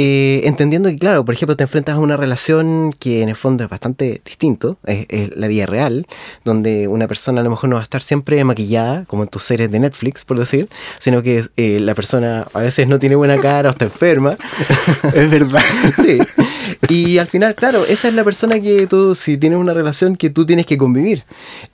eh, 0.00 0.42
entendiendo 0.44 0.88
que, 0.90 0.96
claro, 0.96 1.24
por 1.24 1.34
ejemplo, 1.34 1.56
te 1.56 1.64
enfrentas 1.64 1.96
a 1.96 1.98
una 1.98 2.16
relación 2.16 2.92
que 2.92 3.20
en 3.20 3.28
el 3.30 3.34
fondo 3.34 3.64
es 3.64 3.70
bastante 3.70 4.22
distinto, 4.24 4.78
es, 4.86 5.36
la 5.36 5.48
vida 5.48 5.66
real, 5.66 6.06
donde 6.44 6.86
una 6.86 7.08
persona 7.08 7.40
a 7.40 7.44
lo 7.44 7.50
mejor 7.50 7.68
no 7.68 7.74
va 7.74 7.80
a 7.80 7.82
estar 7.82 8.00
siempre 8.00 8.44
maquillada, 8.44 9.06
como 9.06 9.27
tus 9.28 9.42
series 9.42 9.70
de 9.70 9.80
Netflix, 9.80 10.24
por 10.24 10.38
decir, 10.38 10.68
sino 10.98 11.22
que 11.22 11.44
eh, 11.56 11.80
la 11.80 11.94
persona 11.94 12.46
a 12.52 12.60
veces 12.60 12.86
no 12.86 12.98
tiene 12.98 13.16
buena 13.16 13.40
cara 13.40 13.68
o 13.68 13.72
está 13.72 13.86
enferma. 13.86 14.36
es 15.14 15.30
verdad. 15.30 15.62
sí. 15.96 16.18
Y 16.88 17.18
al 17.18 17.26
final, 17.26 17.54
claro, 17.54 17.84
esa 17.84 18.08
es 18.08 18.14
la 18.14 18.24
persona 18.24 18.60
que 18.60 18.86
tú, 18.86 19.14
si 19.14 19.36
tienes 19.36 19.58
una 19.58 19.74
relación 19.74 20.16
que 20.16 20.30
tú 20.30 20.46
tienes 20.46 20.66
que 20.66 20.78
convivir. 20.78 21.24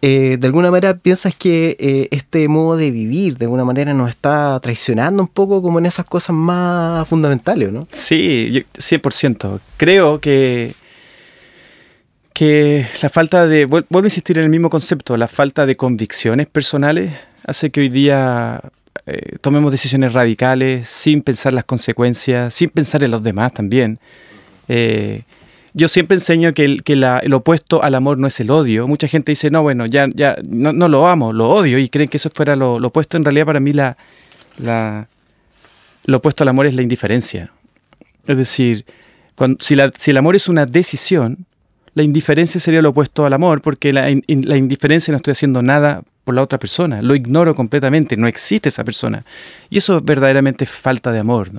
Eh, 0.00 0.38
de 0.40 0.46
alguna 0.46 0.70
manera 0.70 0.96
piensas 0.96 1.34
que 1.34 2.08
este 2.10 2.48
modo 2.48 2.76
de 2.76 2.90
vivir, 2.90 3.36
de 3.36 3.44
alguna 3.44 3.64
manera, 3.64 3.92
nos 3.92 4.08
está 4.08 4.58
traicionando 4.60 5.22
un 5.22 5.28
poco 5.28 5.62
como 5.62 5.78
en 5.78 5.86
esas 5.86 6.06
cosas 6.06 6.34
más 6.34 7.06
fundamentales, 7.08 7.72
¿no? 7.72 7.86
Sí 7.90 8.14
Sí, 8.14 8.64
100%. 8.78 9.60
Creo 9.76 10.20
que, 10.20 10.74
que 12.32 12.86
la 13.02 13.08
falta 13.08 13.46
de, 13.46 13.64
vuelvo 13.64 13.98
a 13.98 14.04
insistir 14.04 14.38
en 14.38 14.44
el 14.44 14.50
mismo 14.50 14.70
concepto, 14.70 15.16
la 15.16 15.26
falta 15.26 15.66
de 15.66 15.76
convicciones 15.76 16.46
personales 16.46 17.12
hace 17.46 17.70
que 17.70 17.80
hoy 17.80 17.88
día 17.88 18.60
eh, 19.06 19.36
tomemos 19.40 19.70
decisiones 19.70 20.12
radicales 20.12 20.88
sin 20.88 21.22
pensar 21.22 21.52
las 21.52 21.64
consecuencias, 21.64 22.54
sin 22.54 22.70
pensar 22.70 23.04
en 23.04 23.10
los 23.10 23.22
demás 23.22 23.52
también. 23.52 23.98
Eh, 24.68 25.22
yo 25.74 25.88
siempre 25.88 26.16
enseño 26.16 26.52
que, 26.52 26.64
el, 26.64 27.34
opuesto 27.34 27.82
al 27.82 27.96
amor 27.96 28.16
no 28.18 28.28
es 28.28 28.38
el 28.38 28.50
odio. 28.50 28.86
Mucha 28.86 29.08
gente 29.08 29.32
dice, 29.32 29.50
no, 29.50 29.62
bueno, 29.62 29.86
ya, 29.86 30.06
ya 30.14 30.36
no, 30.48 30.72
no 30.72 30.88
lo 30.88 31.08
amo, 31.08 31.32
lo 31.32 31.50
odio, 31.50 31.78
y 31.78 31.88
creen 31.88 32.08
que 32.08 32.16
eso 32.16 32.30
fuera 32.32 32.54
lo, 32.54 32.76
opuesto. 32.76 33.16
En 33.16 33.24
realidad, 33.24 33.46
para 33.46 33.60
mí, 33.60 33.72
la, 33.72 33.96
la, 34.58 35.08
lo 36.06 36.18
opuesto 36.18 36.44
al 36.44 36.48
amor 36.48 36.66
es 36.66 36.74
la 36.74 36.82
indiferencia. 36.82 37.50
Es 38.26 38.36
decir, 38.36 38.84
si, 39.58 39.74
el 40.10 40.16
amor 40.16 40.36
es 40.36 40.48
una 40.48 40.64
decisión, 40.64 41.46
la 41.94 42.04
indiferencia 42.04 42.60
sería 42.60 42.80
lo 42.80 42.90
opuesto 42.90 43.26
al 43.26 43.32
amor, 43.32 43.60
porque 43.60 43.92
la, 43.92 44.10
indiferencia 44.10 45.12
no 45.12 45.16
estoy 45.16 45.32
haciendo 45.32 45.60
nada 45.60 46.02
por 46.24 46.34
la 46.34 46.42
otra 46.42 46.58
persona, 46.58 47.02
lo 47.02 47.14
ignoro 47.14 47.54
completamente, 47.54 48.16
no 48.16 48.26
existe 48.26 48.70
esa 48.70 48.82
persona. 48.82 49.24
Y 49.70 49.78
eso 49.78 50.00
verdaderamente 50.00 50.64
es 50.64 50.70
falta 50.70 51.12
de 51.12 51.20
amor. 51.20 51.50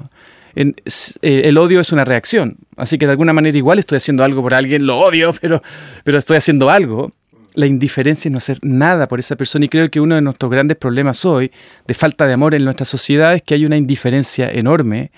Eh, 0.55 0.73
el 1.21 1.57
odio 1.57 1.79
es 1.79 1.91
una 1.91 2.05
reacción, 2.05 2.57
así 2.77 2.97
que 2.97 3.05
de 3.05 3.11
alguna 3.11 3.33
manera 3.33 3.57
igual 3.57 3.79
estoy 3.79 3.97
haciendo 3.97 4.23
algo 4.23 4.41
por 4.41 4.53
alguien, 4.53 4.85
lo 4.85 4.97
odio, 4.97 5.33
pero, 5.41 5.61
pero 6.03 6.17
estoy 6.17 6.37
haciendo 6.37 6.69
algo. 6.69 7.11
la 7.53 7.67
indiferencia 7.67 8.29
es 8.29 8.31
no 8.31 8.37
hacer 8.37 8.57
nada 8.63 9.07
por 9.07 9.19
esa 9.19 9.35
persona 9.35 9.65
y 9.65 9.69
creo 9.69 9.89
que 9.89 9.99
uno 9.99 10.15
de 10.15 10.21
nuestros 10.21 10.51
grandes 10.51 10.77
problemas 10.77 11.23
hoy 11.25 11.51
de 11.87 11.93
falta 11.93 12.25
de 12.27 12.33
amor 12.33 12.55
en 12.55 12.65
nuestra 12.65 12.85
sociedad 12.85 13.33
es 13.33 13.43
que 13.43 13.53
hay 13.53 13.65
una 13.65 13.77
indiferencia 13.77 14.49
enorme 14.49 15.11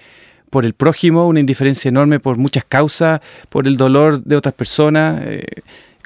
por 0.50 0.66
el 0.66 0.74
prójimo, 0.74 1.28
una 1.28 1.40
indiferencia 1.40 1.90
enorme 1.90 2.20
por 2.20 2.38
muchas 2.38 2.64
causas, 2.64 3.22
por 3.50 3.68
el 3.68 3.78
dolor 3.78 4.24
de 4.24 4.36
otras 4.36 4.54
personas. 4.54 5.22
eh, 5.26 5.46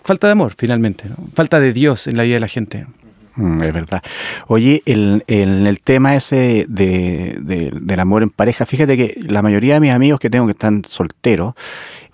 falta 0.03 0.27
de 0.27 0.31
amor, 0.33 0.53
finalmente, 0.57 1.05
¿no? 1.09 1.15
falta 1.35 1.59
de 1.59 1.73
Dios 1.73 2.07
en 2.07 2.17
la 2.17 2.23
vida 2.23 2.35
de 2.35 2.39
la 2.39 2.47
gente. 2.47 2.85
Mm, 3.35 3.61
es 3.63 3.73
verdad. 3.73 4.01
Oye, 4.47 4.83
el, 4.85 5.23
el, 5.27 5.65
el 5.67 5.79
tema 5.81 6.15
ese 6.15 6.65
de, 6.67 7.37
de- 7.39 7.71
del 7.73 7.99
amor 7.99 8.23
en 8.23 8.29
pareja, 8.29 8.65
fíjate 8.65 8.97
que 8.97 9.15
la 9.27 9.41
mayoría 9.41 9.75
de 9.75 9.79
mis 9.79 9.91
amigos 9.91 10.19
que 10.19 10.29
tengo 10.29 10.45
que 10.47 10.51
están 10.51 10.83
solteros, 10.87 11.53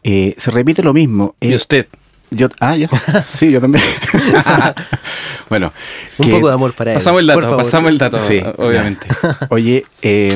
eh, 0.03 0.35
se 0.37 0.51
repite 0.51 0.83
lo 0.83 0.93
mismo. 0.93 1.35
Y 1.41 1.51
Eh, 1.51 1.55
usted, 1.55 1.87
yo, 2.29 2.49
ah, 2.59 2.75
yo, 2.75 2.87
sí, 3.25 3.51
yo 3.51 3.59
también. 3.61 3.83
bueno, 5.49 5.73
Un 6.17 6.25
que- 6.25 6.31
poco 6.33 6.47
de 6.47 6.53
amor 6.53 6.73
para 6.73 6.91
él. 6.91 6.95
pasamos 6.97 7.21
el 7.21 7.27
dato, 7.27 7.57
pasamos 7.57 7.89
el 7.91 7.97
dato, 7.97 8.19
Sí, 8.19 8.41
obviamente. 8.57 9.07
Oye, 9.49 9.85
eh, 10.01 10.35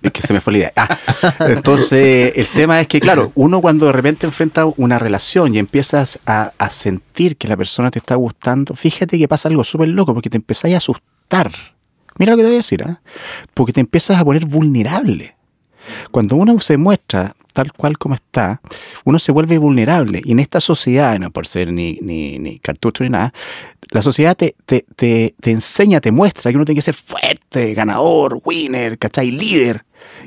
es 0.02 0.12
que 0.12 0.22
se 0.22 0.32
me 0.32 0.40
fue 0.40 0.52
la 0.54 0.58
idea. 0.58 0.72
Ah, 0.76 0.98
entonces, 1.48 2.32
el 2.36 2.46
tema 2.48 2.80
es 2.80 2.88
que, 2.88 3.00
claro, 3.00 3.32
uno 3.34 3.60
cuando 3.60 3.86
de 3.86 3.92
repente 3.92 4.26
enfrenta 4.26 4.64
una 4.64 4.98
relación 4.98 5.54
y 5.54 5.58
empiezas 5.58 6.18
a, 6.26 6.52
a 6.58 6.70
sentir 6.70 7.36
que 7.36 7.48
la 7.48 7.56
persona 7.56 7.90
te 7.90 7.98
está 7.98 8.14
gustando, 8.14 8.74
fíjate 8.74 9.18
que 9.18 9.28
pasa 9.28 9.48
algo 9.48 9.64
súper 9.64 9.88
loco 9.88 10.14
porque 10.14 10.30
te 10.30 10.36
empezás 10.36 10.72
a 10.72 10.76
asustar. 10.76 11.50
Mira 12.18 12.32
lo 12.32 12.36
que 12.36 12.42
te 12.42 12.48
voy 12.48 12.56
a 12.56 12.58
decir, 12.58 12.82
¿ah? 12.84 13.00
porque 13.54 13.72
te 13.72 13.80
empiezas 13.80 14.18
a 14.18 14.24
poner 14.24 14.44
vulnerable. 14.44 15.36
Cuando 16.10 16.36
uno 16.36 16.58
se 16.60 16.76
muestra 16.76 17.34
tal 17.52 17.72
cual 17.72 17.98
como 17.98 18.14
está, 18.14 18.60
uno 19.04 19.18
se 19.18 19.32
vuelve 19.32 19.58
vulnerable. 19.58 20.20
Y 20.24 20.32
en 20.32 20.40
esta 20.40 20.60
sociedad, 20.60 21.18
no 21.18 21.30
por 21.30 21.46
ser 21.46 21.72
ni, 21.72 21.98
ni, 22.00 22.38
ni 22.38 22.58
cartucho 22.58 23.04
ni 23.04 23.10
nada, 23.10 23.32
la 23.90 24.02
sociedad 24.02 24.36
te, 24.36 24.54
te, 24.66 24.84
te, 24.96 25.34
te 25.40 25.50
enseña, 25.50 26.00
te 26.00 26.12
muestra 26.12 26.50
que 26.50 26.56
uno 26.56 26.64
tiene 26.64 26.78
que 26.78 26.82
ser 26.82 26.94
fuerte, 26.94 27.74
ganador, 27.74 28.40
winner, 28.44 28.98
¿cachai? 28.98 29.30
Líder. 29.30 29.84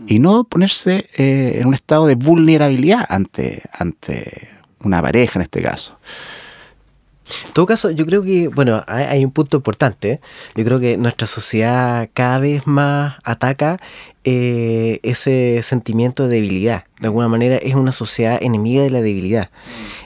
Y 0.08 0.20
no 0.20 0.44
ponerse 0.44 1.10
eh, 1.18 1.60
en 1.60 1.68
un 1.68 1.74
estado 1.74 2.06
de 2.08 2.16
vulnerabilidad 2.16 3.06
ante, 3.08 3.64
ante 3.72 4.50
una 4.82 5.02
pareja 5.02 5.40
en 5.40 5.44
este 5.44 5.62
caso. 5.62 5.98
En 7.48 7.54
todo 7.54 7.66
caso, 7.66 7.90
yo 7.92 8.06
creo 8.06 8.22
que, 8.22 8.48
bueno, 8.48 8.84
hay, 8.88 9.24
un 9.24 9.32
punto 9.32 9.58
importante. 9.58 10.20
Yo 10.56 10.66
creo 10.66 10.80
que 10.80 10.98
nuestra 10.98 11.26
sociedad 11.26 12.10
cada 12.14 12.40
vez 12.40 12.68
más 12.68 13.16
ataca 13.24 13.80
eh, 14.24 15.00
ese 15.04 15.62
sentimiento 15.64 16.28
de 16.28 16.36
debilidad. 16.36 16.84
De 17.00 17.08
alguna 17.08 17.28
manera 17.28 17.56
es 17.58 17.76
una 17.76 17.92
sociedad 17.92 18.38
enemiga 18.42 18.84
de 18.84 18.90
la 18.90 19.02
debilidad. 19.02 19.50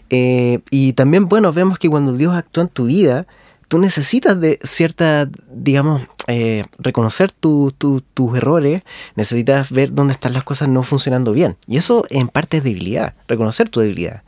Eh, 0.09 0.59
y 0.69 0.93
también, 0.93 1.27
bueno, 1.27 1.51
vemos 1.51 1.79
que 1.79 1.89
cuando 1.89 2.13
Dios 2.13 2.35
actúa 2.35 2.63
en 2.63 2.69
tu 2.69 2.85
vida, 2.85 3.25
tú 3.67 3.79
necesitas 3.79 4.39
de 4.39 4.59
cierta, 4.63 5.29
digamos, 5.51 6.03
eh, 6.27 6.63
reconocer 6.77 7.31
tu- 7.31 7.71
tu- 7.77 8.01
tus 8.13 8.37
errores, 8.37 8.83
necesitas 9.15 9.71
ver 9.71 9.93
dónde 9.93 10.13
están 10.13 10.33
las 10.33 10.43
cosas 10.43 10.67
no 10.69 10.83
funcionando 10.83 11.31
bien. 11.31 11.55
Y 11.67 11.77
eso 11.77 12.05
en 12.09 12.27
parte 12.27 12.57
es 12.57 12.63
debilidad, 12.63 13.13
reconocer 13.27 13.69
tu 13.69 13.79
debilidad. 13.79 14.23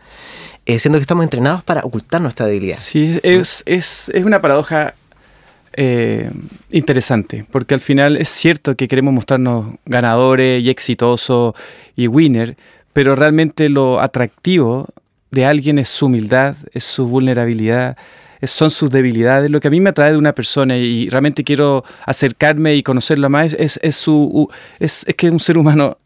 Eh, 0.65 0.79
siendo 0.79 0.97
que 0.99 1.01
estamos 1.03 1.23
entrenados 1.23 1.63
para 1.63 1.81
ocultar 1.81 2.21
nuestra 2.21 2.45
debilidad. 2.45 2.77
Sí, 2.77 3.19
es, 3.23 3.63
es, 3.65 4.09
es 4.13 4.23
una 4.23 4.39
paradoja 4.41 4.93
eh, 5.73 6.31
interesante, 6.71 7.45
porque 7.51 7.73
al 7.73 7.79
final 7.79 8.17
es 8.17 8.29
cierto 8.29 8.75
que 8.75 8.87
queremos 8.87 9.13
mostrarnos 9.13 9.75
ganadores 9.85 10.63
y 10.63 10.69
exitosos 10.69 11.53
y 11.95 12.07
winner, 12.07 12.57
pero 12.93 13.15
realmente 13.15 13.69
lo 13.69 13.99
atractivo 14.01 14.87
de 15.31 15.45
alguien 15.45 15.79
es 15.79 15.89
su 15.89 16.07
humildad, 16.07 16.55
es 16.73 16.83
su 16.83 17.07
vulnerabilidad, 17.07 17.97
son 18.43 18.71
sus 18.71 18.89
debilidades. 18.89 19.49
Lo 19.49 19.59
que 19.59 19.67
a 19.67 19.71
mí 19.71 19.79
me 19.79 19.89
atrae 19.89 20.11
de 20.11 20.17
una 20.17 20.33
persona 20.33 20.77
y 20.77 21.09
realmente 21.09 21.43
quiero 21.43 21.83
acercarme 22.05 22.75
y 22.75 22.83
conocerlo 22.83 23.29
más 23.29 23.53
es, 23.53 23.79
es 23.83 23.95
su, 23.95 24.49
es, 24.79 25.05
es 25.07 25.15
que 25.15 25.27
es 25.27 25.33
un 25.33 25.39
ser 25.39 25.57
humano 25.57 25.97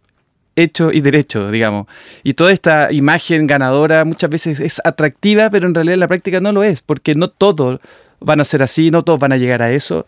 hecho 0.56 0.92
y 0.92 1.02
derecho, 1.02 1.52
digamos. 1.52 1.88
Y 2.24 2.34
toda 2.34 2.52
esta 2.52 2.92
imagen 2.92 3.48
ganadora 3.48 4.06
muchas 4.06 4.30
veces 4.30 4.60
es 4.60 4.82
atractiva, 4.84 5.50
pero 5.50 5.68
en 5.68 5.76
realidad 5.76 5.96
en 5.96 6.00
la 6.00 6.08
práctica 6.08 6.40
no 6.40 6.52
lo 6.52 6.64
es, 6.64 6.82
porque 6.82 7.16
no 7.16 7.30
todos 7.30 7.80
van 8.20 8.40
a 8.40 8.44
ser 8.44 8.64
así, 8.64 8.92
no 8.92 9.04
todos 9.04 9.20
van 9.20 9.34
a 9.34 9.38
llegar 9.38 9.62
a 9.62 9.72
eso. 9.72 10.06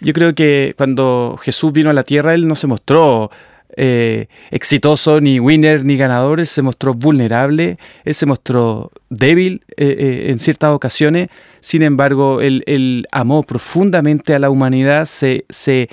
Yo 0.00 0.12
creo 0.12 0.34
que 0.34 0.74
cuando 0.76 1.38
Jesús 1.40 1.72
vino 1.72 1.90
a 1.90 1.92
la 1.92 2.04
tierra, 2.04 2.34
Él 2.34 2.46
no 2.46 2.54
se 2.54 2.66
mostró 2.66 3.30
eh, 3.76 4.28
exitoso, 4.50 5.20
ni 5.20 5.40
winner, 5.40 5.84
ni 5.84 5.96
ganador, 5.96 6.40
Él 6.40 6.46
se 6.46 6.62
mostró 6.62 6.94
vulnerable, 6.94 7.78
Él 8.04 8.14
se 8.14 8.26
mostró 8.26 8.90
débil 9.10 9.62
eh, 9.76 9.96
eh, 9.98 10.30
en 10.30 10.38
ciertas 10.38 10.74
ocasiones, 10.74 11.28
sin 11.60 11.82
embargo, 11.82 12.40
Él, 12.40 12.62
él 12.66 13.06
amó 13.12 13.42
profundamente 13.42 14.34
a 14.34 14.38
la 14.38 14.50
humanidad, 14.50 15.06
se, 15.06 15.44
se, 15.48 15.88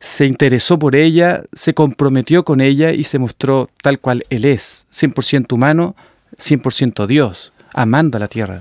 se 0.00 0.26
interesó 0.26 0.78
por 0.78 0.94
ella, 0.94 1.44
se 1.52 1.74
comprometió 1.74 2.44
con 2.44 2.60
ella 2.60 2.92
y 2.92 3.04
se 3.04 3.18
mostró 3.18 3.68
tal 3.82 3.98
cual 3.98 4.24
Él 4.30 4.44
es, 4.44 4.86
100% 4.92 5.52
humano, 5.52 5.96
100% 6.36 7.06
Dios, 7.06 7.52
amando 7.74 8.16
a 8.16 8.20
la 8.20 8.28
tierra. 8.28 8.60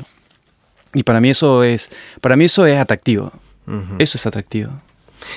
Y 0.94 1.04
para 1.04 1.20
mí 1.20 1.30
eso 1.30 1.64
es, 1.64 1.90
para 2.22 2.36
mí 2.36 2.46
eso 2.46 2.66
es 2.66 2.80
atractivo. 2.80 3.32
Eso 4.00 4.18
es 4.18 4.26
atractivo. 4.26 4.72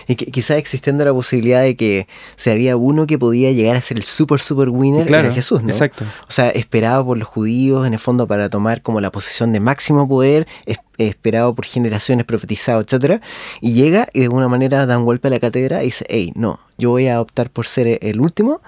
Y 0.09 0.17
que, 0.17 0.27
quizás 0.27 0.57
existiendo 0.59 1.05
la 1.05 1.13
posibilidad 1.13 1.63
de 1.63 1.77
que 1.77 2.07
si 2.37 2.51
había 2.51 2.77
uno 2.77 3.07
que 3.07 3.19
podía 3.19 3.53
llegar 3.53 3.77
a 3.77 3.81
ser 3.81 3.97
el 3.97 4.05
super, 4.05 4.41
super 4.41 4.69
winner, 4.69 5.07
Claro, 5.07 5.27
era 5.27 5.35
Jesús, 5.35 5.63
¿no? 5.63 5.71
exacto. 5.71 6.05
O 6.29 6.31
sea, 6.33 6.51
esperado 6.51 7.05
por 7.05 7.19
los 7.19 7.29
judíos, 7.29 7.87
en 7.87 7.93
el 7.95 7.99
fondo, 7.99 8.27
para 8.27 8.49
tomar 8.49 8.83
como 8.83 9.01
la 9.01 9.11
posición 9.11 9.53
de 9.53 9.61
máximo 9.61 10.09
poder, 10.09 10.47
es- 10.67 10.79
esperado 10.99 11.55
por 11.55 11.65
generaciones, 11.65 12.27
profetizado, 12.27 12.83
etcétera 12.83 13.23
Y 13.63 13.73
llega 13.73 14.09
y 14.13 14.19
de 14.19 14.25
alguna 14.27 14.49
manera 14.49 14.85
da 14.85 14.99
un 14.99 15.07
golpe 15.07 15.29
a 15.29 15.31
la 15.31 15.41
cátedra 15.41 15.83
y 15.83 15.87
dice, 15.87 16.05
hey, 16.11 16.33
no, 16.35 16.61
yo 16.77 16.91
voy 16.91 17.09
a 17.09 17.21
optar 17.23 17.49
por 17.49 17.67
ser 17.67 17.99
el 18.03 18.21
último, 18.21 18.61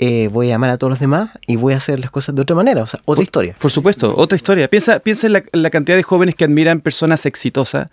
eh, 0.00 0.28
voy 0.32 0.50
a 0.50 0.56
amar 0.56 0.70
a 0.70 0.78
todos 0.78 0.90
los 0.90 0.98
demás 0.98 1.30
y 1.46 1.54
voy 1.56 1.74
a 1.74 1.76
hacer 1.76 2.00
las 2.00 2.10
cosas 2.10 2.34
de 2.34 2.42
otra 2.42 2.56
manera, 2.56 2.82
o 2.82 2.86
sea, 2.88 3.00
otra 3.04 3.22
historia. 3.22 3.54
Por 3.60 3.70
supuesto, 3.70 4.14
otra 4.16 4.34
historia. 4.34 4.68
Piensa, 4.68 4.98
piensa 4.98 5.28
en 5.28 5.34
la, 5.34 5.44
en 5.52 5.62
la 5.62 5.70
cantidad 5.70 5.96
de 5.96 6.02
jóvenes 6.02 6.34
que 6.34 6.44
admiran 6.44 6.80
personas 6.80 7.24
exitosas, 7.24 7.88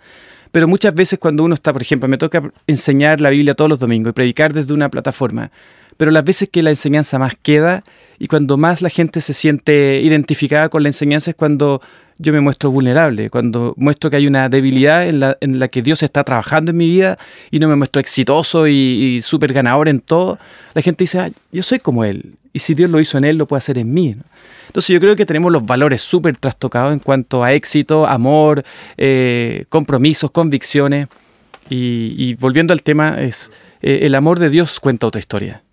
pero 0.54 0.68
muchas 0.68 0.94
veces 0.94 1.18
cuando 1.18 1.42
uno 1.42 1.54
está, 1.54 1.72
por 1.72 1.82
ejemplo, 1.82 2.08
me 2.08 2.16
toca 2.16 2.40
enseñar 2.68 3.20
la 3.20 3.30
Biblia 3.30 3.54
todos 3.54 3.68
los 3.68 3.80
domingos 3.80 4.10
y 4.10 4.12
predicar 4.12 4.52
desde 4.52 4.72
una 4.72 4.88
plataforma, 4.88 5.50
pero 5.96 6.10
las 6.10 6.24
veces 6.24 6.48
que 6.50 6.62
la 6.62 6.70
enseñanza 6.70 7.18
más 7.18 7.34
queda 7.40 7.82
y 8.18 8.26
cuando 8.26 8.56
más 8.56 8.82
la 8.82 8.90
gente 8.90 9.20
se 9.20 9.34
siente 9.34 10.00
identificada 10.02 10.68
con 10.68 10.82
la 10.82 10.88
enseñanza 10.88 11.30
es 11.30 11.36
cuando 11.36 11.80
yo 12.18 12.32
me 12.32 12.40
muestro 12.40 12.70
vulnerable, 12.70 13.28
cuando 13.28 13.74
muestro 13.76 14.08
que 14.08 14.16
hay 14.16 14.26
una 14.26 14.48
debilidad 14.48 15.06
en 15.08 15.20
la, 15.20 15.36
en 15.40 15.58
la 15.58 15.68
que 15.68 15.82
Dios 15.82 16.02
está 16.02 16.22
trabajando 16.22 16.70
en 16.70 16.76
mi 16.76 16.86
vida 16.86 17.18
y 17.50 17.58
no 17.58 17.68
me 17.68 17.76
muestro 17.76 18.00
exitoso 18.00 18.68
y, 18.68 18.72
y 18.72 19.22
súper 19.22 19.52
ganador 19.52 19.88
en 19.88 20.00
todo, 20.00 20.38
la 20.74 20.82
gente 20.82 21.04
dice, 21.04 21.18
"Ah, 21.18 21.30
yo 21.50 21.62
soy 21.62 21.80
como 21.80 22.04
Él, 22.04 22.34
y 22.54 22.60
si 22.60 22.74
Dios 22.74 22.88
lo 22.88 23.00
hizo 23.00 23.18
en 23.18 23.24
Él, 23.24 23.36
lo 23.36 23.46
puede 23.46 23.58
hacer 23.58 23.78
en 23.78 23.92
mí. 23.92 24.16
Entonces 24.68 24.94
yo 24.94 25.00
creo 25.00 25.16
que 25.16 25.26
tenemos 25.26 25.50
los 25.50 25.66
valores 25.66 26.00
súper 26.02 26.36
trastocados 26.36 26.92
en 26.92 27.00
cuanto 27.00 27.42
a 27.42 27.52
éxito, 27.52 28.06
amor, 28.06 28.64
eh, 28.96 29.64
compromisos, 29.68 30.30
convicciones. 30.30 31.08
Y, 31.68 32.14
y 32.16 32.34
volviendo 32.34 32.72
al 32.72 32.82
tema, 32.82 33.20
es 33.20 33.50
eh, 33.82 34.00
el 34.02 34.14
amor 34.14 34.38
de 34.38 34.50
Dios 34.50 34.78
cuenta 34.78 35.08
otra 35.08 35.18
historia. 35.18 35.63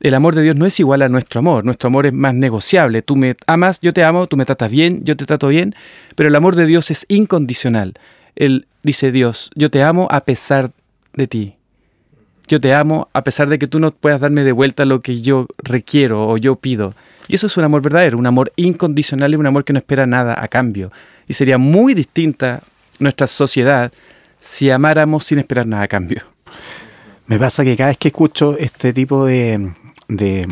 El 0.00 0.14
amor 0.14 0.34
de 0.34 0.42
Dios 0.42 0.56
no 0.56 0.66
es 0.66 0.78
igual 0.80 1.02
a 1.02 1.08
nuestro 1.08 1.38
amor. 1.38 1.64
Nuestro 1.64 1.88
amor 1.88 2.06
es 2.06 2.12
más 2.12 2.34
negociable. 2.34 3.02
Tú 3.02 3.16
me 3.16 3.36
amas, 3.46 3.80
yo 3.80 3.92
te 3.92 4.04
amo, 4.04 4.26
tú 4.26 4.36
me 4.36 4.44
tratas 4.44 4.70
bien, 4.70 5.04
yo 5.04 5.16
te 5.16 5.24
trato 5.24 5.48
bien. 5.48 5.74
Pero 6.14 6.28
el 6.28 6.36
amor 6.36 6.56
de 6.56 6.66
Dios 6.66 6.90
es 6.90 7.06
incondicional. 7.08 7.94
Él 8.36 8.66
dice 8.82 9.12
Dios, 9.12 9.50
yo 9.54 9.70
te 9.70 9.82
amo 9.82 10.08
a 10.10 10.20
pesar 10.20 10.72
de 11.14 11.26
ti. 11.26 11.54
Yo 12.46 12.60
te 12.60 12.74
amo 12.74 13.08
a 13.14 13.22
pesar 13.22 13.48
de 13.48 13.58
que 13.58 13.66
tú 13.66 13.80
no 13.80 13.90
puedas 13.90 14.20
darme 14.20 14.44
de 14.44 14.52
vuelta 14.52 14.84
lo 14.84 15.00
que 15.00 15.22
yo 15.22 15.46
requiero 15.58 16.28
o 16.28 16.36
yo 16.36 16.56
pido. 16.56 16.94
Y 17.26 17.36
eso 17.36 17.46
es 17.46 17.56
un 17.56 17.64
amor 17.64 17.80
verdadero, 17.80 18.18
un 18.18 18.26
amor 18.26 18.52
incondicional 18.56 19.32
y 19.32 19.36
un 19.36 19.46
amor 19.46 19.64
que 19.64 19.72
no 19.72 19.78
espera 19.78 20.06
nada 20.06 20.36
a 20.42 20.48
cambio. 20.48 20.92
Y 21.26 21.32
sería 21.32 21.56
muy 21.56 21.94
distinta 21.94 22.60
nuestra 22.98 23.26
sociedad 23.26 23.92
si 24.38 24.70
amáramos 24.70 25.24
sin 25.24 25.38
esperar 25.38 25.66
nada 25.66 25.84
a 25.84 25.88
cambio. 25.88 26.22
Me 27.26 27.38
pasa 27.38 27.64
que 27.64 27.76
cada 27.76 27.88
vez 27.88 27.96
que 27.96 28.08
escucho 28.08 28.58
este 28.58 28.92
tipo 28.92 29.24
de, 29.24 29.72
de, 30.08 30.46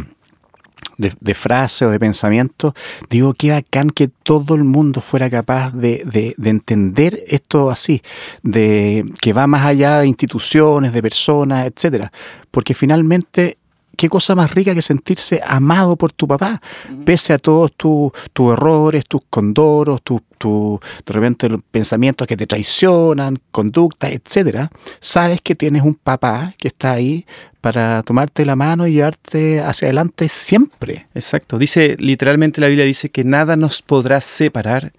de, 0.99 1.35
frase 1.35 1.85
o 1.85 1.91
de 1.91 1.99
pensamiento, 1.99 2.75
digo 3.11 3.35
qué 3.35 3.51
bacán 3.51 3.91
que 3.91 4.09
todo 4.09 4.55
el 4.55 4.65
mundo 4.65 5.01
fuera 5.01 5.31
capaz 5.31 5.73
de, 5.73 6.03
de, 6.05 6.35
de 6.37 6.51
entender 6.51 7.25
esto 7.27 7.71
así, 7.71 8.03
de 8.43 9.05
que 9.21 9.33
va 9.33 9.47
más 9.47 9.67
allá 9.67 9.99
de 9.99 10.07
instituciones, 10.07 10.93
de 10.93 11.03
personas, 11.03 11.67
etcétera. 11.67 12.13
Porque 12.51 12.75
finalmente 12.75 13.59
qué 13.97 14.09
cosa 14.09 14.35
más 14.35 14.51
rica 14.53 14.75
que 14.75 14.83
sentirse 14.83 15.41
amado 15.45 15.97
por 15.97 16.13
tu 16.13 16.27
papá, 16.27 16.61
pese 17.05 17.33
a 17.33 17.39
todos 17.39 17.73
tus 17.73 18.13
tus 18.33 18.53
errores, 18.53 19.05
tus 19.07 19.23
condoros, 19.29 20.03
tus 20.03 20.23
tu, 20.39 20.81
de 21.07 21.13
repente 21.13 21.49
los 21.49 21.63
pensamientos 21.63 22.27
que 22.27 22.37
te 22.37 22.49
traicionan, 22.49 23.39
conductas, 23.53 24.11
etcétera. 24.11 24.71
Sabes 24.99 25.41
que 25.41 25.55
tienes 25.55 25.83
un 25.83 25.95
papá 25.95 26.55
que 26.59 26.69
está 26.69 26.93
ahí 26.93 27.27
para 27.61 28.03
tomarte 28.03 28.45
la 28.45 28.57
mano 28.57 28.89
y 28.89 28.95
llevarte 28.95 29.61
hacia 29.61 29.87
adelante 29.87 30.29
siempre. 30.29 31.07
Exacto. 31.15 31.59
Dice, 31.59 31.97
literalmente 32.01 32.61
la 32.61 32.67
Biblia 32.67 32.85
dice 32.85 33.11
que 33.11 33.23
nada 33.23 33.55
nos 33.55 33.83
podrá 33.83 34.21
separar 34.21 34.93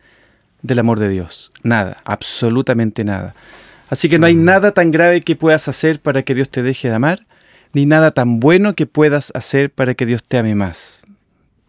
del 0.62 0.80
amor 0.80 1.00
de 1.00 1.10
Dios. 1.10 1.52
Nada, 1.62 1.98
absolutamente 2.06 3.04
nada. 3.04 3.36
Así 3.90 4.08
que 4.08 4.18
no 4.18 4.26
hay 4.26 4.36
nada 4.36 4.72
tan 4.72 4.92
grave 4.92 5.22
que 5.22 5.36
puedas 5.36 5.68
hacer 5.68 6.00
para 6.00 6.24
que 6.24 6.34
Dios 6.34 6.50
te 6.50 6.64
deje 6.64 6.88
de 6.88 6.96
amar, 6.96 7.26
ni 7.74 7.86
nada 7.86 8.12
tan 8.12 8.40
bueno 8.40 8.76
que 8.76 8.86
puedas 8.86 9.32
hacer 9.36 9.72
para 9.72 9.96
que 9.96 10.06
Dios 10.06 10.24
te 10.24 10.38
ame 10.38 10.56
más. 10.56 11.04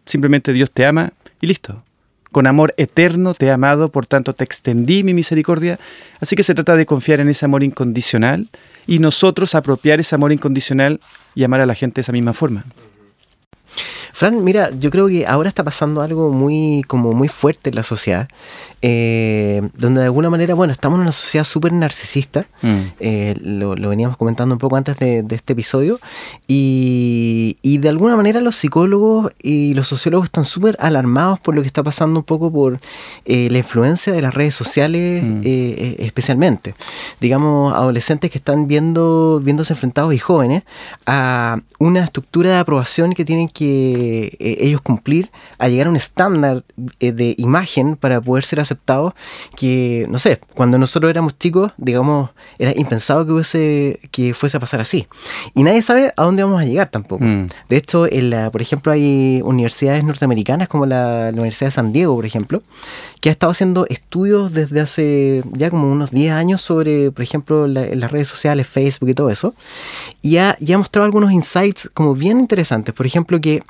Simplemente 0.05 0.53
Dios 0.53 0.71
te 0.71 0.85
ama 0.85 1.13
y 1.41 1.47
listo. 1.47 1.83
Con 2.31 2.47
amor 2.47 2.73
eterno 2.77 3.33
te 3.33 3.47
he 3.47 3.51
amado, 3.51 3.89
por 3.89 4.05
tanto 4.05 4.33
te 4.33 4.43
extendí 4.43 5.03
mi 5.03 5.13
misericordia. 5.13 5.79
Así 6.19 6.35
que 6.35 6.43
se 6.43 6.53
trata 6.53 6.75
de 6.75 6.85
confiar 6.85 7.21
en 7.21 7.29
ese 7.29 7.45
amor 7.45 7.63
incondicional 7.63 8.49
y 8.87 8.99
nosotros 8.99 9.55
apropiar 9.55 9.99
ese 9.99 10.15
amor 10.15 10.31
incondicional 10.31 10.99
y 11.33 11.43
amar 11.43 11.61
a 11.61 11.65
la 11.65 11.75
gente 11.75 11.95
de 11.95 12.01
esa 12.01 12.11
misma 12.11 12.33
forma. 12.33 12.65
Fran, 14.15 14.45
mira, 14.45 14.69
yo 14.79 14.91
creo 14.91 15.09
que 15.09 15.27
ahora 15.27 15.49
está 15.49 15.61
pasando 15.65 16.01
algo 16.01 16.31
muy, 16.31 16.83
como 16.87 17.11
muy 17.11 17.27
fuerte 17.27 17.69
en 17.69 17.75
la 17.75 17.83
sociedad, 17.83 18.29
eh, 18.81 19.61
donde 19.77 19.99
de 19.99 20.05
alguna 20.05 20.29
manera, 20.29 20.53
bueno, 20.53 20.71
estamos 20.71 20.95
en 20.97 21.01
una 21.01 21.11
sociedad 21.11 21.43
súper 21.43 21.73
narcisista, 21.73 22.45
Mm. 22.61 22.77
eh, 23.01 23.35
lo, 23.41 23.75
lo 23.75 23.89
veníamos 23.89 24.15
comentando 24.15 24.55
un 24.55 24.59
poco 24.59 24.77
antes 24.77 24.97
de, 24.99 25.21
de 25.21 25.35
este 25.35 25.51
episodio, 25.51 25.99
y, 26.47 27.14
y 27.65 27.79
de 27.79 27.89
alguna 27.89 28.15
manera 28.15 28.41
los 28.41 28.55
psicólogos 28.57 29.31
y 29.41 29.73
los 29.73 29.87
sociólogos 29.87 30.25
están 30.25 30.45
súper 30.45 30.77
alarmados 30.79 31.39
por 31.39 31.55
lo 31.55 31.61
que 31.61 31.67
está 31.67 31.81
pasando 31.81 32.19
un 32.19 32.23
poco 32.23 32.51
por 32.51 32.79
eh, 33.25 33.47
la 33.49 33.57
influencia 33.57 34.13
de 34.13 34.21
las 34.21 34.35
redes 34.35 34.53
sociales, 34.53 35.23
Mm. 35.23 35.37
eh, 35.37 35.41
eh, 35.45 35.95
especialmente. 36.05 36.75
Digamos, 37.19 37.73
adolescentes 37.73 38.29
que 38.29 38.37
están 38.37 38.67
viendo, 38.67 39.41
viéndose 39.43 39.73
enfrentados 39.73 40.13
y 40.13 40.19
jóvenes 40.19 40.61
a 41.07 41.59
una 41.79 42.03
estructura 42.03 42.51
de 42.51 42.57
aprobación 42.57 43.13
que 43.13 43.25
tienen 43.25 43.49
que 43.49 44.37
eh, 44.39 44.57
ellos 44.59 44.81
cumplir, 44.81 45.31
a 45.57 45.67
llegar 45.67 45.87
a 45.87 45.89
un 45.89 45.95
estándar 45.95 46.63
de 46.99 47.33
imagen 47.39 47.95
para 47.95 48.21
poder 48.21 48.43
ser 48.43 48.59
aceptados, 48.59 49.13
que, 49.55 50.05
no 50.11 50.19
sé, 50.19 50.39
cuando 50.53 50.77
nosotros 50.77 51.09
éramos 51.09 51.39
chicos, 51.39 51.71
digamos, 51.77 52.29
era 52.59 52.73
impensado 52.75 53.25
que, 53.25 53.31
hubiese, 53.31 53.99
que 54.11 54.35
fuese 54.35 54.57
a 54.57 54.59
pasar 54.59 54.81
así. 54.81 55.07
Y 55.55 55.63
nadie 55.63 55.81
sabe 55.81 56.13
a 56.15 56.23
dónde 56.23 56.43
vamos 56.43 56.61
a 56.61 56.65
llegar 56.65 56.91
tampoco. 56.91 57.23
Mm. 57.23 57.47
De 57.69 57.77
hecho, 57.77 58.05
en 58.11 58.29
la, 58.29 58.51
por 58.51 58.61
ejemplo, 58.61 58.91
hay 58.91 59.41
universidades 59.43 60.03
norteamericanas 60.03 60.67
como 60.67 60.85
la, 60.85 61.29
Universidad 61.33 61.67
de 61.67 61.71
San 61.71 61.93
Diego, 61.93 62.15
por 62.15 62.25
ejemplo, 62.25 62.61
que 63.21 63.29
ha 63.29 63.31
estado 63.31 63.51
haciendo 63.51 63.87
estudios 63.89 64.53
desde 64.53 64.81
hace 64.81 65.43
ya 65.53 65.69
como 65.69 65.91
unos 65.91 66.11
10 66.11 66.31
años 66.33 66.61
sobre, 66.61 67.11
por 67.11 67.23
ejemplo, 67.23 67.67
la- 67.67 67.87
las 67.87 68.11
redes 68.11 68.27
sociales, 68.27 68.67
Facebook 68.67 69.09
y 69.09 69.13
todo 69.13 69.29
eso, 69.29 69.55
y 70.21 70.37
ha, 70.37 70.55
y 70.59 70.73
ha 70.73 70.77
mostrado 70.77 71.05
algunos 71.05 71.31
insights 71.31 71.89
como 71.93 72.13
bien 72.13 72.39
interesantes. 72.39 72.93
Por 72.93 73.05
ejemplo, 73.05 73.41
que 73.41 73.63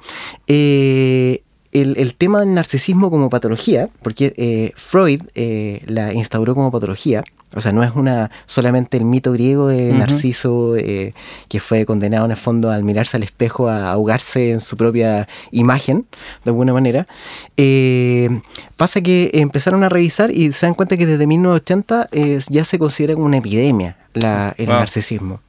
eh, 0.48 1.42
el, 1.82 1.98
el 1.98 2.16
tema 2.16 2.40
del 2.42 2.54
narcisismo 2.54 3.10
como 3.10 3.30
patología, 3.30 3.90
porque 4.02 4.34
eh, 4.38 4.72
Freud 4.76 5.22
eh, 5.36 5.82
la 5.86 6.14
instauró 6.14 6.56
como 6.56 6.72
patología, 6.72 7.24
o 7.56 7.62
sea, 7.62 7.72
no 7.72 7.84
es 7.84 7.92
una 7.96 8.32
solamente 8.46 8.98
el 8.98 9.06
mito 9.06 9.32
griego 9.32 9.68
de. 9.68 9.94
Narciso 9.94 10.76
eh, 10.76 11.14
que 11.48 11.62
fue 11.62 11.86
condenado 11.86 12.26
en 12.26 12.32
el 12.32 12.38
fondo 12.38 12.70
al 12.70 12.84
mirarse 12.84 13.16
al 13.16 13.24
espejo 13.24 13.70
a 13.70 13.92
ahogarse 13.92 14.52
en 14.52 14.60
su 14.60 14.76
propia 14.76 15.28
imagen, 15.52 16.06
de 16.44 16.50
alguna 16.52 16.74
manera. 16.74 17.08
Eh, 17.56 18.42
pasa 18.76 19.00
que 19.00 19.32
empezaron 19.34 19.86
a 19.86 19.90
revisar 19.90 20.32
y 20.32 20.52
se 20.52 20.66
dan 20.66 20.76
cuenta 20.76 20.98
que 20.98 21.06
desde 21.06 21.26
1980 21.26 22.10
eh, 22.12 22.40
ya 22.50 22.66
se 22.66 22.78
considera 22.78 23.14
como 23.14 23.26
una 23.26 23.38
epidemia 23.38 23.96
la- 24.16 24.54
el 24.58 24.66
Wow. 24.68 24.76
narcisismo. 24.78 25.40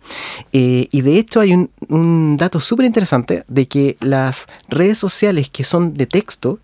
Eh, 0.52 0.88
y 0.90 1.00
de 1.00 1.18
hecho 1.18 1.40
hay 1.40 1.54
un, 1.54 1.70
un 1.88 2.36
dato 2.36 2.60
súper 2.60 2.84
interesante 2.86 3.44
de 3.48 3.66
que 3.66 3.96
las 4.00 4.46
redes 4.68 4.98
sociales 4.98 5.48
que 5.48 5.64
son 5.64 5.94
de 5.94 6.06
texto 6.06 6.58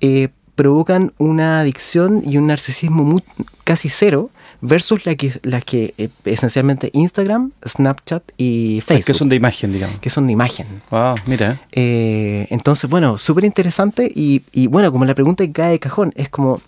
eh, 0.00 0.28
provocan 0.54 1.12
una 1.18 1.60
adicción 1.60 2.22
y 2.26 2.36
un 2.36 2.46
narcisismo 2.46 3.04
mu- 3.04 3.20
casi 3.64 3.88
cero 3.88 4.30
versus 4.62 5.06
la 5.06 5.14
que, 5.14 5.32
las 5.42 5.64
que 5.64 5.94
eh, 5.96 6.08
esencialmente 6.26 6.90
Instagram, 6.92 7.52
Snapchat 7.66 8.22
y 8.36 8.78
Es 8.78 8.84
Facebook, 8.84 9.06
que 9.06 9.14
son 9.14 9.28
de 9.30 9.36
imagen, 9.36 9.72
digamos. 9.72 9.98
que 10.00 10.10
son 10.10 10.26
de 10.26 10.32
imagen. 10.34 10.66
Wow, 10.90 11.14
mira. 11.26 11.60
Entonces, 11.72 12.88
bueno, 12.90 13.16
súper 13.18 13.44
interesante 13.44 14.10
y, 14.14 14.42
y, 14.52 14.66
bueno, 14.66 14.92
como 14.92 15.04
la 15.06 15.14
pregunta 15.14 15.44
cae 15.52 15.70
de 15.72 15.78
cajón 15.78 16.12
es 16.14 16.28
como, 16.28 16.60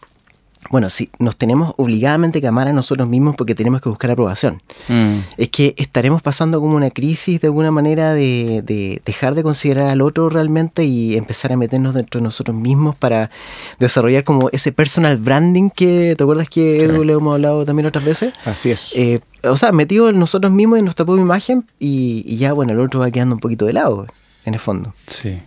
bueno, 0.70 0.88
si 0.90 1.10
nos 1.18 1.36
tenemos 1.36 1.74
obligadamente 1.76 2.40
que 2.40 2.46
amar 2.46 2.68
a 2.68 2.72
nosotros 2.72 3.08
mismos 3.08 3.34
porque 3.36 3.54
tenemos 3.54 3.80
que 3.80 3.88
buscar 3.88 4.10
aprobación. 4.10 4.62
Mm. 4.88 5.18
Es 5.36 5.48
que 5.50 5.74
estaremos 5.76 6.22
pasando 6.22 6.60
como 6.60 6.76
una 6.76 6.90
crisis 6.90 7.40
de 7.40 7.48
alguna 7.48 7.70
manera 7.70 8.14
de, 8.14 8.62
de 8.64 9.02
dejar 9.04 9.34
de 9.34 9.42
considerar 9.42 9.88
al 9.88 10.00
otro 10.00 10.28
realmente 10.28 10.84
y 10.84 11.16
empezar 11.16 11.52
a 11.52 11.56
meternos 11.56 11.94
dentro 11.94 12.20
de 12.20 12.24
nosotros 12.24 12.56
mismos 12.56 12.96
para 12.96 13.30
desarrollar 13.78 14.24
como 14.24 14.48
ese 14.50 14.72
personal 14.72 15.16
branding 15.16 15.70
que, 15.70 16.14
¿te 16.16 16.22
acuerdas 16.22 16.48
que 16.48 16.84
Edu 16.84 17.04
le 17.04 17.14
hemos 17.14 17.34
hablado 17.34 17.64
también 17.64 17.86
otras 17.86 18.04
veces? 18.04 18.32
Así 18.44 18.70
es. 18.70 18.92
Eh, 18.94 19.20
o 19.42 19.56
sea, 19.56 19.72
metido 19.72 20.08
en 20.08 20.18
nosotros 20.18 20.52
mismos, 20.52 20.78
en 20.78 20.84
nuestra 20.84 21.04
propia 21.04 21.22
imagen 21.22 21.64
y, 21.80 22.22
y 22.26 22.36
ya, 22.36 22.52
bueno, 22.52 22.72
el 22.72 22.80
otro 22.80 23.00
va 23.00 23.10
quedando 23.10 23.34
un 23.34 23.40
poquito 23.40 23.66
de 23.66 23.72
lado, 23.72 24.06
en 24.44 24.54
el 24.54 24.60
fondo. 24.60 24.94
Sí. 25.06 25.40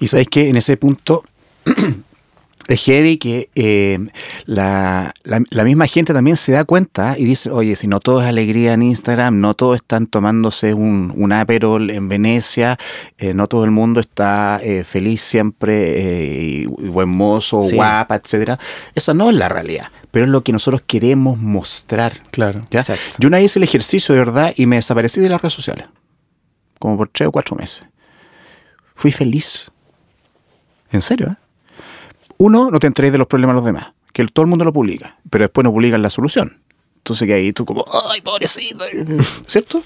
Y 0.00 0.08
sabéis 0.08 0.28
que 0.28 0.48
en 0.48 0.56
ese 0.56 0.76
punto 0.76 1.22
es 2.68 2.80
heavy 2.84 3.18
que 3.18 3.50
eh, 3.54 3.98
la, 4.46 5.12
la- 5.24 5.42
la 5.50 5.64
misma 5.64 5.86
gente 5.86 6.12
también 6.14 6.36
se 6.36 6.52
da 6.52 6.64
cuenta 6.64 7.16
y 7.18 7.24
dice, 7.24 7.50
oye, 7.50 7.74
si 7.76 7.88
no 7.88 7.98
todo 8.00 8.22
es 8.22 8.28
alegría 8.28 8.72
en 8.74 8.82
Instagram, 8.82 9.40
no 9.40 9.54
todos 9.54 9.76
están 9.76 10.06
tomándose 10.06 10.72
un, 10.74 11.12
un 11.16 11.32
Aperol 11.32 11.90
en 11.90 12.08
Venecia, 12.08 12.78
eh, 13.18 13.34
no 13.34 13.48
todo 13.48 13.64
el 13.64 13.70
mundo 13.72 14.00
está 14.00 14.60
eh, 14.62 14.84
feliz 14.84 15.22
siempre 15.22 15.82
eh, 15.98 16.34
y, 16.34 16.62
y 16.62 16.88
buen 16.88 17.08
mozo, 17.08 17.62
Sí. 17.62 17.74
guapa, 17.76 18.14
etcétera. 18.16 18.58
Esa 18.94 19.12
no 19.12 19.30
es 19.30 19.36
la 19.36 19.48
realidad, 19.48 19.88
pero 20.10 20.24
es 20.24 20.30
lo 20.30 20.42
que 20.44 20.52
nosotros 20.52 20.82
queremos 20.86 21.38
mostrar. 21.38 22.22
Claro. 22.30 22.60
¿ya? 22.70 22.80
Exacto. 22.80 23.02
Yo 23.18 23.28
una 23.28 23.38
vez 23.38 23.46
hice 23.46 23.58
el 23.58 23.64
ejercicio 23.64 24.14
de 24.14 24.20
verdad 24.20 24.52
y 24.56 24.66
me 24.66 24.76
desaparecí 24.76 25.20
de 25.20 25.28
las 25.28 25.40
redes 25.42 25.54
sociales, 25.54 25.86
como 26.78 26.96
por 26.96 27.08
tres 27.08 27.28
o 27.28 27.32
cuatro 27.32 27.56
meses. 27.56 27.84
Fui 28.94 29.10
feliz. 29.10 29.70
En 30.92 31.02
serio, 31.02 31.26
¿eh? 31.28 31.36
Uno, 32.42 32.70
no 32.70 32.78
te 32.80 32.86
enteréis 32.88 33.12
de 33.12 33.18
los 33.18 33.26
problemas 33.26 33.54
de 33.54 33.58
los 33.60 33.64
demás, 33.66 33.92
que 34.12 34.22
el- 34.22 34.32
todo 34.32 34.44
el 34.44 34.50
mundo 34.50 34.64
lo 34.64 34.72
publica, 34.72 35.16
pero 35.30 35.44
después 35.44 35.64
no 35.64 35.72
publican 35.72 36.02
la 36.02 36.10
solución. 36.10 36.58
Entonces 36.98 37.26
que 37.26 37.34
ahí 37.34 37.52
tú 37.52 37.64
como, 37.64 37.84
ay, 38.10 38.20
pobrecito, 38.20 38.84
¿cierto? 39.46 39.82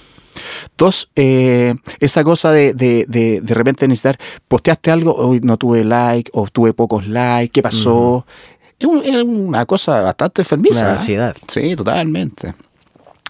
Dos, 0.77 1.11
eh, 1.17 1.75
esa 2.01 2.23
cosa 2.25 2.51
de, 2.53 2.75
de, 2.75 3.07
de, 3.09 3.41
de 3.41 3.55
repente 3.55 3.89
necesitar, 3.89 4.19
posteaste 4.49 4.91
algo, 4.91 5.15
hoy 5.15 5.41
no 5.43 5.57
tuve 5.57 5.83
like, 5.85 6.31
o 6.35 6.47
tuve 6.49 6.73
pocos 6.75 7.07
likes, 7.07 7.53
¿qué 7.53 7.63
pasó? 7.63 8.27
Es, 8.79 8.87
un- 8.87 9.03
es 9.03 9.15
una 9.25 9.65
cosa 9.65 10.01
bastante 10.01 10.43
enfermiza. 10.43 10.81
Una 10.81 10.89
¿eh? 10.89 10.93
ansiedad. 10.93 11.37
Sí, 11.49 11.75
totalmente. 11.75 12.55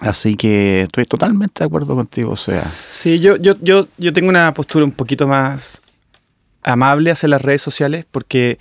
Así 0.01 0.35
que 0.37 0.83
estoy 0.83 1.05
totalmente 1.07 1.61
de 1.61 1.67
acuerdo 1.67 1.95
contigo. 1.95 2.33
O 2.33 2.37
sea, 2.37 2.61
Sí, 2.61 3.19
yo, 3.21 3.37
yo, 3.37 3.55
yo, 3.63 3.87
yo 3.97 4.13
tengo 4.13 4.29
una 4.29 4.53
postura 4.53 4.85
un 4.85 4.91
poquito 4.93 5.27
más 5.29 5.81
amable 6.63 7.13
hacia 7.13 7.29
las 7.29 7.41
redes 7.43 7.63
sociales 7.63 8.05
porque 8.11 8.59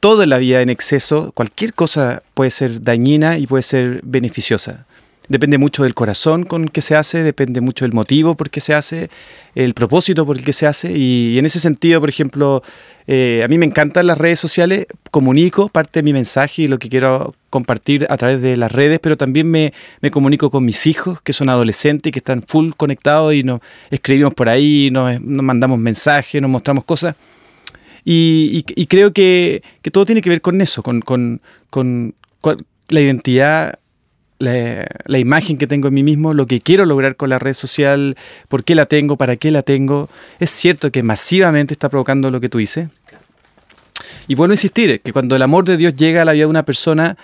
todo 0.00 0.22
en 0.22 0.30
la 0.30 0.38
vida 0.38 0.62
en 0.62 0.70
exceso, 0.70 1.32
cualquier 1.32 1.74
cosa 1.74 2.22
puede 2.34 2.50
ser 2.50 2.82
dañina 2.82 3.38
y 3.38 3.46
puede 3.46 3.62
ser 3.62 4.00
beneficiosa. 4.02 4.86
Depende 5.28 5.58
mucho 5.58 5.82
del 5.82 5.92
corazón 5.92 6.44
con 6.44 6.68
que 6.68 6.80
se 6.80 6.96
hace, 6.96 7.22
depende 7.22 7.60
mucho 7.60 7.84
del 7.84 7.92
motivo 7.92 8.34
por 8.34 8.48
qué 8.48 8.60
se 8.60 8.72
hace, 8.72 9.10
el 9.54 9.74
propósito 9.74 10.24
por 10.24 10.38
el 10.38 10.44
que 10.44 10.54
se 10.54 10.66
hace. 10.66 10.90
Y, 10.96 11.38
en 11.38 11.44
ese 11.44 11.60
sentido, 11.60 12.00
por 12.00 12.08
ejemplo, 12.08 12.62
eh, 13.06 13.42
a 13.44 13.48
mí 13.48 13.58
me 13.58 13.66
encantan 13.66 14.06
las 14.06 14.16
redes 14.16 14.40
sociales, 14.40 14.86
comunico 15.10 15.68
parte 15.68 15.98
de 15.98 16.02
mi 16.02 16.14
mensaje 16.14 16.62
y 16.62 16.68
lo 16.68 16.78
que 16.78 16.88
quiero 16.88 17.34
compartir 17.50 18.06
a 18.08 18.16
través 18.16 18.40
de 18.40 18.56
las 18.56 18.72
redes, 18.72 19.00
pero 19.00 19.18
también 19.18 19.50
me, 19.50 19.74
me 20.00 20.10
comunico 20.10 20.48
con 20.48 20.64
mis 20.64 20.86
hijos, 20.86 21.20
que 21.20 21.34
son 21.34 21.50
adolescentes 21.50 22.08
y 22.08 22.12
que 22.12 22.20
están 22.20 22.42
full 22.42 22.70
conectados 22.74 23.34
y 23.34 23.42
nos 23.42 23.60
escribimos 23.90 24.32
por 24.32 24.48
ahí, 24.48 24.88
nos, 24.90 25.20
nos 25.20 25.44
mandamos 25.44 25.78
mensajes, 25.78 26.40
nos 26.40 26.50
mostramos 26.50 26.84
cosas. 26.84 27.16
Y, 28.10 28.86
creo 28.86 29.12
que, 29.12 29.62
todo 29.92 30.06
tiene 30.06 30.22
que 30.22 30.30
ver 30.30 30.40
con 30.40 30.62
eso, 30.62 30.82
con, 30.82 31.42
la 32.88 33.00
identidad, 33.02 33.80
la, 34.38 35.18
imagen 35.18 35.58
que 35.58 35.66
tengo 35.66 35.88
en 35.88 35.94
mí 35.94 36.02
mismo, 36.02 36.32
lo 36.32 36.46
que 36.46 36.58
quiero 36.58 36.86
lograr 36.86 37.16
con 37.16 37.28
la 37.28 37.38
red 37.38 37.52
social, 37.52 38.16
por 38.48 38.64
qué 38.64 38.74
la 38.74 38.86
tengo, 38.86 39.18
para 39.18 39.36
qué 39.36 39.50
la 39.50 39.60
tengo. 39.60 40.08
Es 40.40 40.48
cierto 40.48 40.90
que 40.90 41.02
masivamente 41.02 41.74
está 41.74 41.90
provocando 41.90 42.30
lo 42.30 42.40
que 42.40 42.48
tú 42.48 42.56
dices. 42.56 42.88
Y 44.26 44.40
a 44.40 44.46
insistir, 44.46 45.02
que 45.02 45.12
cuando 45.12 45.36
el 45.36 45.42
amor 45.42 45.66
de 45.66 45.76
Dios 45.76 45.94
llega 45.94 46.22
a 46.22 46.24
la 46.24 46.32
vida 46.32 46.44
de 46.44 46.50
una 46.50 46.62
persona, 46.62 47.18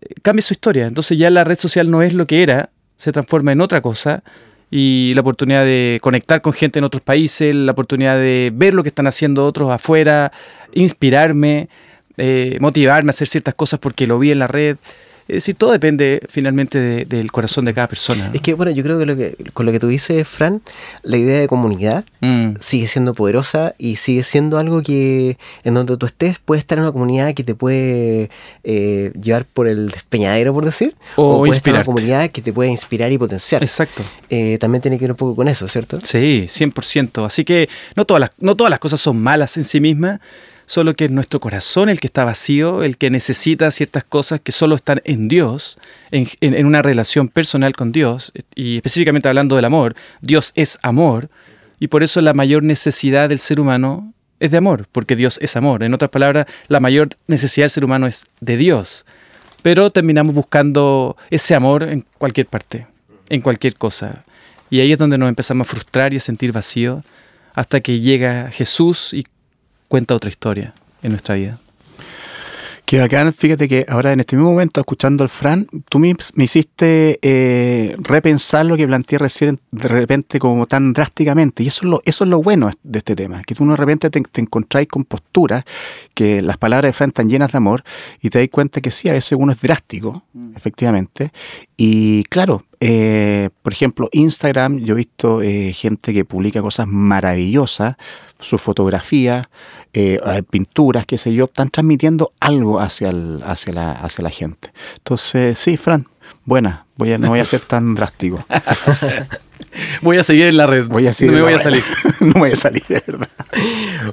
eh, 0.00 0.14
cambia 0.20 0.42
su 0.42 0.54
historia. 0.54 0.88
Entonces 0.88 1.16
ya 1.16 1.30
la 1.30 1.44
red 1.44 1.58
social 1.60 1.88
no 1.88 2.02
es 2.02 2.12
lo 2.12 2.26
que 2.26 2.42
era, 2.42 2.70
se 2.96 3.12
transforma 3.12 3.52
en 3.52 3.60
otra 3.60 3.80
cosa. 3.82 4.24
Y 4.70 5.12
la 5.14 5.20
oportunidad 5.20 5.64
de 5.64 5.98
conectar 6.02 6.40
con 6.40 6.52
gente 6.52 6.78
en 6.78 6.84
otros 6.84 7.02
países, 7.02 7.54
la 7.54 7.72
oportunidad 7.72 8.16
de 8.16 8.50
ver 8.52 8.74
lo 8.74 8.82
que 8.82 8.88
están 8.88 9.06
haciendo 9.06 9.46
otros 9.46 9.70
afuera, 9.70 10.32
inspirarme, 10.72 11.68
eh, 12.16 12.56
motivarme 12.60 13.10
a 13.10 13.12
hacer 13.12 13.28
ciertas 13.28 13.54
cosas 13.54 13.78
porque 13.78 14.06
lo 14.06 14.18
vi 14.18 14.32
en 14.32 14.38
la 14.38 14.46
red. 14.46 14.76
Es 15.26 15.36
decir, 15.36 15.54
todo 15.54 15.72
depende 15.72 16.20
finalmente 16.28 16.78
de- 16.78 17.04
del 17.06 17.32
corazón 17.32 17.64
de 17.64 17.72
cada 17.72 17.86
persona. 17.88 18.28
¿no? 18.28 18.34
Es 18.34 18.40
que, 18.42 18.52
bueno, 18.54 18.70
yo 18.72 18.82
creo 18.82 18.98
que, 18.98 19.06
lo 19.06 19.16
que 19.16 19.36
con 19.54 19.64
lo 19.64 19.72
que 19.72 19.80
tú 19.80 19.88
dices, 19.88 20.26
Fran, 20.28 20.60
la 21.02 21.16
idea 21.16 21.40
de 21.40 21.48
comunidad 21.48 22.04
Mm, 22.20 22.54
sigue 22.60 22.86
siendo 22.86 23.12
poderosa 23.14 23.74
y 23.78 23.96
sigue 23.96 24.22
siendo 24.22 24.58
algo 24.58 24.82
que 24.82 25.36
en 25.62 25.74
donde 25.74 25.96
tú 25.96 26.06
estés 26.06 26.38
puedes 26.38 26.60
estar 26.62 26.78
en 26.78 26.84
una 26.84 26.92
comunidad 26.92 27.34
que 27.34 27.44
te 27.44 27.54
puede 27.54 28.30
eh, 28.64 29.12
llevar 29.20 29.44
por 29.44 29.66
el 29.68 29.88
despeñadero, 29.90 30.54
por 30.54 30.64
decir, 30.64 30.94
O 31.16 31.38
puedes 31.38 31.56
estar 31.56 31.70
en 31.72 31.76
una 31.76 31.84
comunidad 31.84 32.30
que 32.30 32.40
te 32.42 32.52
puede 32.52 32.70
inspirar 32.70 33.12
y 33.12 33.18
potenciar. 33.18 33.62
Exacto. 33.62 34.02
Eh, 34.30 34.56
también 34.58 34.80
tiene 34.82 34.98
que 34.98 35.04
ver 35.04 35.10
un 35.12 35.16
poco 35.18 35.36
con 35.36 35.48
eso, 35.48 35.68
¿cierto? 35.68 35.98
Sí, 36.02 36.46
100%. 36.48 37.24
Así 37.26 37.44
que 37.44 37.68
no 37.96 38.04
todas, 38.04 38.20
las, 38.22 38.30
no 38.40 38.54
todas 38.56 38.70
las 38.70 38.78
cosas 38.78 39.00
son 39.00 39.20
malas 39.20 39.56
en 39.56 39.64
sí 39.64 39.80
mismas, 39.80 40.20
solo 40.66 40.94
que 40.94 41.06
es 41.06 41.10
nuestro 41.10 41.40
corazón 41.40 41.88
el 41.88 42.00
que 42.00 42.06
está 42.06 42.24
vacío, 42.24 42.82
el 42.82 42.96
que 42.96 43.10
necesita 43.10 43.70
ciertas 43.70 44.04
cosas 44.04 44.40
que 44.40 44.52
solo 44.52 44.76
están 44.76 45.00
en 45.04 45.28
Dios, 45.28 45.78
en, 46.10 46.66
una 46.66 46.82
relación 46.82 47.28
personal 47.28 47.74
con 47.74 47.92
Dios, 47.92 48.32
y 48.54 48.76
específicamente 48.76 49.28
hablando 49.28 49.56
del 49.56 49.64
amor, 49.64 49.94
Dios 50.20 50.52
es 50.54 50.78
amor, 50.82 51.28
y 51.78 51.88
por 51.88 52.02
eso 52.02 52.20
la 52.20 52.34
mayor 52.34 52.62
necesidad 52.62 53.28
del 53.28 53.38
ser 53.38 53.60
humano 53.60 54.12
es 54.40 54.50
de 54.50 54.58
amor, 54.58 54.88
porque 54.90 55.16
Dios 55.16 55.38
es 55.42 55.56
amor. 55.56 55.82
En 55.82 55.94
otras 55.94 56.10
palabras, 56.10 56.46
la 56.68 56.80
mayor 56.80 57.10
necesidad 57.26 57.64
del 57.64 57.70
ser 57.70 57.84
humano 57.84 58.06
es 58.06 58.24
de 58.40 58.56
Dios, 58.56 59.04
pero 59.62 59.90
terminamos 59.90 60.34
buscando 60.34 61.16
ese 61.30 61.54
amor 61.54 61.84
en 61.84 62.04
cualquier 62.18 62.46
parte, 62.46 62.86
en 63.28 63.40
cualquier 63.40 63.74
cosa. 63.76 64.24
Y 64.70 64.80
ahí 64.80 64.92
es 64.92 64.98
donde 64.98 65.18
nos 65.18 65.28
empezamos 65.28 65.68
a 65.68 65.70
frustrar 65.70 66.14
y 66.14 66.16
a 66.16 66.20
sentir 66.20 66.52
vacío 66.52 67.02
hasta 67.54 67.80
que 67.80 68.00
llega 68.00 68.50
Jesús 68.50 69.12
y 69.12 69.24
cuenta 69.94 70.16
otra 70.16 70.28
historia 70.28 70.74
en 71.04 71.12
nuestra 71.12 71.36
vida. 71.36 71.56
Qué 72.84 72.98
bacán, 72.98 73.32
fíjate 73.32 73.68
que 73.68 73.86
ahora 73.88 74.12
en 74.12 74.18
este 74.18 74.34
mismo 74.34 74.50
momento, 74.50 74.80
escuchando 74.80 75.22
al 75.22 75.28
Fran, 75.28 75.68
tú 75.88 76.00
me, 76.00 76.16
me 76.34 76.44
hiciste 76.44 77.20
eh, 77.22 77.94
repensar 77.98 78.66
lo 78.66 78.76
que 78.76 78.88
planteé 78.88 79.18
recién 79.18 79.60
de 79.70 79.86
repente 79.86 80.40
como 80.40 80.66
tan 80.66 80.92
drásticamente. 80.92 81.62
Y 81.62 81.68
eso 81.68 81.84
es 81.84 81.90
lo, 81.90 82.02
eso 82.04 82.24
es 82.24 82.30
lo 82.30 82.42
bueno 82.42 82.72
de 82.82 82.98
este 82.98 83.14
tema, 83.14 83.44
que 83.44 83.54
tú 83.54 83.64
de 83.64 83.76
repente 83.76 84.10
te, 84.10 84.20
te 84.20 84.40
encontráis 84.40 84.88
con 84.88 85.04
posturas, 85.04 85.62
que 86.12 86.42
las 86.42 86.56
palabras 86.56 86.88
de 86.88 86.92
Fran 86.92 87.10
están 87.10 87.30
llenas 87.30 87.52
de 87.52 87.58
amor, 87.58 87.84
y 88.20 88.30
te 88.30 88.40
das 88.40 88.48
cuenta 88.50 88.80
que 88.80 88.90
sí, 88.90 89.08
a 89.08 89.12
veces 89.12 89.38
uno 89.40 89.52
es 89.52 89.60
drástico, 89.60 90.24
efectivamente. 90.56 91.30
Y 91.76 92.24
claro, 92.24 92.64
eh, 92.80 93.50
por 93.62 93.72
ejemplo, 93.72 94.08
Instagram, 94.12 94.78
yo 94.80 94.94
he 94.94 94.96
visto 94.98 95.42
eh, 95.42 95.72
gente 95.72 96.12
que 96.12 96.24
publica 96.24 96.60
cosas 96.62 96.86
maravillosas, 96.88 97.96
sus 98.40 98.60
fotografías, 98.60 99.46
eh, 99.92 100.18
pinturas, 100.50 101.06
qué 101.06 101.16
sé 101.18 101.32
yo, 101.32 101.44
están 101.46 101.70
transmitiendo 101.70 102.32
algo 102.40 102.80
hacia, 102.80 103.10
el- 103.10 103.42
hacia, 103.44 103.72
la, 103.72 103.92
hacia 103.92 104.22
la 104.22 104.30
gente. 104.30 104.72
Entonces, 104.96 105.58
sí, 105.58 105.76
Fran, 105.76 106.06
buena, 106.44 106.86
voy 106.96 107.12
a, 107.12 107.18
no 107.18 107.28
voy 107.28 107.40
a 107.40 107.44
ser 107.44 107.60
tan 107.60 107.94
drástico. 107.94 108.44
Voy 110.02 110.18
a 110.18 110.22
seguir 110.22 110.46
en 110.46 110.56
la 110.56 110.66
red. 110.66 110.86
Voy 110.86 111.06
a 111.06 111.12
seguir 111.12 111.32
no 111.32 111.38
me 111.38 111.44
voy 111.44 111.54
a 111.54 111.58
salir. 111.58 111.82
no 112.20 112.32
voy 112.34 112.52
a 112.52 112.56
salir, 112.56 112.84
de 112.88 113.02
verdad. 113.06 113.28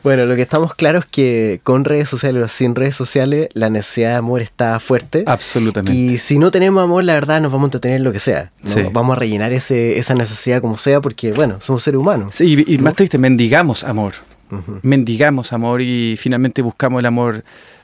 Bueno, 0.03 0.25
lo 0.25 0.35
que 0.35 0.41
estamos 0.41 0.73
claros 0.73 1.05
es 1.05 1.09
que 1.09 1.59
con 1.63 1.85
redes 1.85 2.09
sociales 2.09 2.43
o 2.43 2.47
sin 2.47 2.75
redes 2.75 2.95
sociales, 2.95 3.49
la 3.53 3.69
necesidad 3.69 4.09
de 4.09 4.15
amor 4.15 4.41
está 4.41 4.79
fuerte. 4.79 5.23
Absolutamente. 5.27 5.97
Y 5.99 6.17
si 6.17 6.39
no 6.39 6.51
tenemos 6.51 6.83
amor, 6.83 7.03
la 7.03 7.13
verdad 7.13 7.41
nos 7.41 7.51
vamos 7.51 7.65
a 7.65 7.67
entretener 7.67 8.01
lo 8.01 8.11
que 8.11 8.19
sea. 8.19 8.51
¿no? 8.63 8.69
Sí. 8.69 8.81
Vamos 8.91 9.15
a 9.15 9.19
rellenar 9.19 9.53
ese, 9.53 9.99
esa 9.99 10.15
necesidad 10.15 10.61
como 10.61 10.77
sea, 10.77 11.01
porque, 11.01 11.33
bueno, 11.33 11.57
somos 11.61 11.83
seres 11.83 11.99
humanos. 11.99 12.35
Sí, 12.35 12.63
y, 12.67 12.75
y 12.75 12.77
más 12.77 12.95
triste, 12.95 13.17
mendigamos 13.17 13.83
amor. 13.83 14.13
Mendigamos 14.81 15.53
amor 15.53 15.81
y 15.81 16.17
finalmente 16.17 16.61
buscamos 16.61 16.99
el 16.99 17.05
amor 17.05 17.43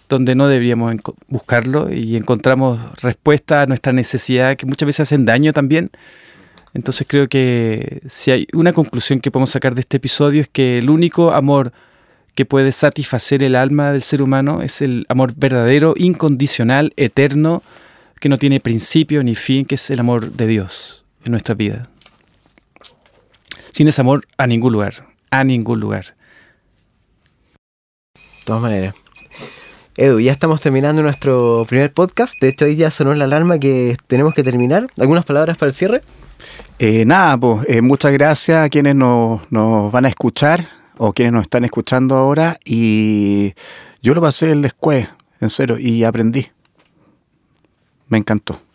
donde 0.09 0.35
no 0.35 0.47
deberíamos 0.47 0.95
buscarlo 1.27 1.91
y 1.91 2.15
encontramos 2.15 2.79
respuesta 3.01 3.61
a 3.61 3.65
nuestra 3.65 3.93
necesidad 3.93 4.55
que 4.55 4.65
muchas 4.65 4.85
veces 4.85 5.01
hacen 5.01 5.25
daño 5.25 5.53
también. 5.53 5.91
Entonces 6.77 7.07
creo 7.09 7.27
que 7.27 8.03
si 8.07 8.29
hay 8.29 8.47
una 8.53 8.71
conclusión 8.71 9.19
que 9.19 9.31
podemos 9.31 9.49
sacar 9.49 9.73
de 9.73 9.81
este 9.81 9.97
episodio 9.97 10.43
es 10.43 10.47
que 10.47 10.77
el 10.77 10.91
único 10.91 11.31
amor 11.31 11.73
que 12.35 12.45
puede 12.45 12.71
satisfacer 12.71 13.41
el 13.41 13.55
alma 13.55 13.91
del 13.91 14.03
ser 14.03 14.21
humano 14.21 14.61
es 14.61 14.83
el 14.83 15.03
amor 15.09 15.33
verdadero, 15.35 15.95
incondicional, 15.97 16.93
eterno, 16.95 17.63
que 18.19 18.29
no 18.29 18.37
tiene 18.37 18.59
principio 18.59 19.23
ni 19.23 19.33
fin, 19.33 19.65
que 19.65 19.73
es 19.73 19.89
el 19.89 19.99
amor 19.99 20.33
de 20.33 20.45
Dios 20.45 21.03
en 21.25 21.31
nuestra 21.31 21.55
vida. 21.55 21.89
Sin 23.71 23.87
ese 23.87 24.01
amor, 24.01 24.27
a 24.37 24.45
ningún 24.45 24.71
lugar, 24.71 25.07
a 25.31 25.43
ningún 25.43 25.79
lugar. 25.79 26.13
De 28.13 28.45
todas 28.45 28.61
maneras. 28.61 28.93
Edu, 29.95 30.19
ya 30.19 30.31
estamos 30.31 30.61
terminando 30.61 31.01
nuestro 31.01 31.65
primer 31.67 31.91
podcast. 31.91 32.39
De 32.39 32.49
hecho, 32.49 32.65
ahí 32.65 32.75
ya 32.75 32.91
sonó 32.91 33.15
la 33.15 33.23
alarma 33.23 33.57
que 33.57 33.97
tenemos 34.05 34.35
que 34.35 34.43
terminar. 34.43 34.91
¿Algunas 34.99 35.25
palabras 35.25 35.57
para 35.57 35.69
el 35.69 35.73
cierre? 35.73 36.03
Eh, 36.79 37.05
nada, 37.05 37.35
pues 37.37 37.65
eh, 37.67 37.81
muchas 37.81 38.13
gracias 38.13 38.63
a 38.63 38.69
quienes 38.69 38.93
nos, 38.93 39.41
nos 39.51 39.91
van 39.91 40.05
a 40.05 40.09
escuchar 40.09 40.67
o 40.97 41.11
quienes 41.11 41.33
nos 41.33 41.43
están 41.43 41.65
escuchando 41.65 42.15
ahora. 42.15 42.59
Y 42.63 43.53
yo 44.01 44.13
lo 44.13 44.21
pasé 44.21 44.51
el 44.51 44.61
después, 44.61 45.07
en 45.41 45.49
serio, 45.49 45.79
y 45.79 46.03
aprendí. 46.03 46.47
Me 48.09 48.19
encantó. 48.19 48.66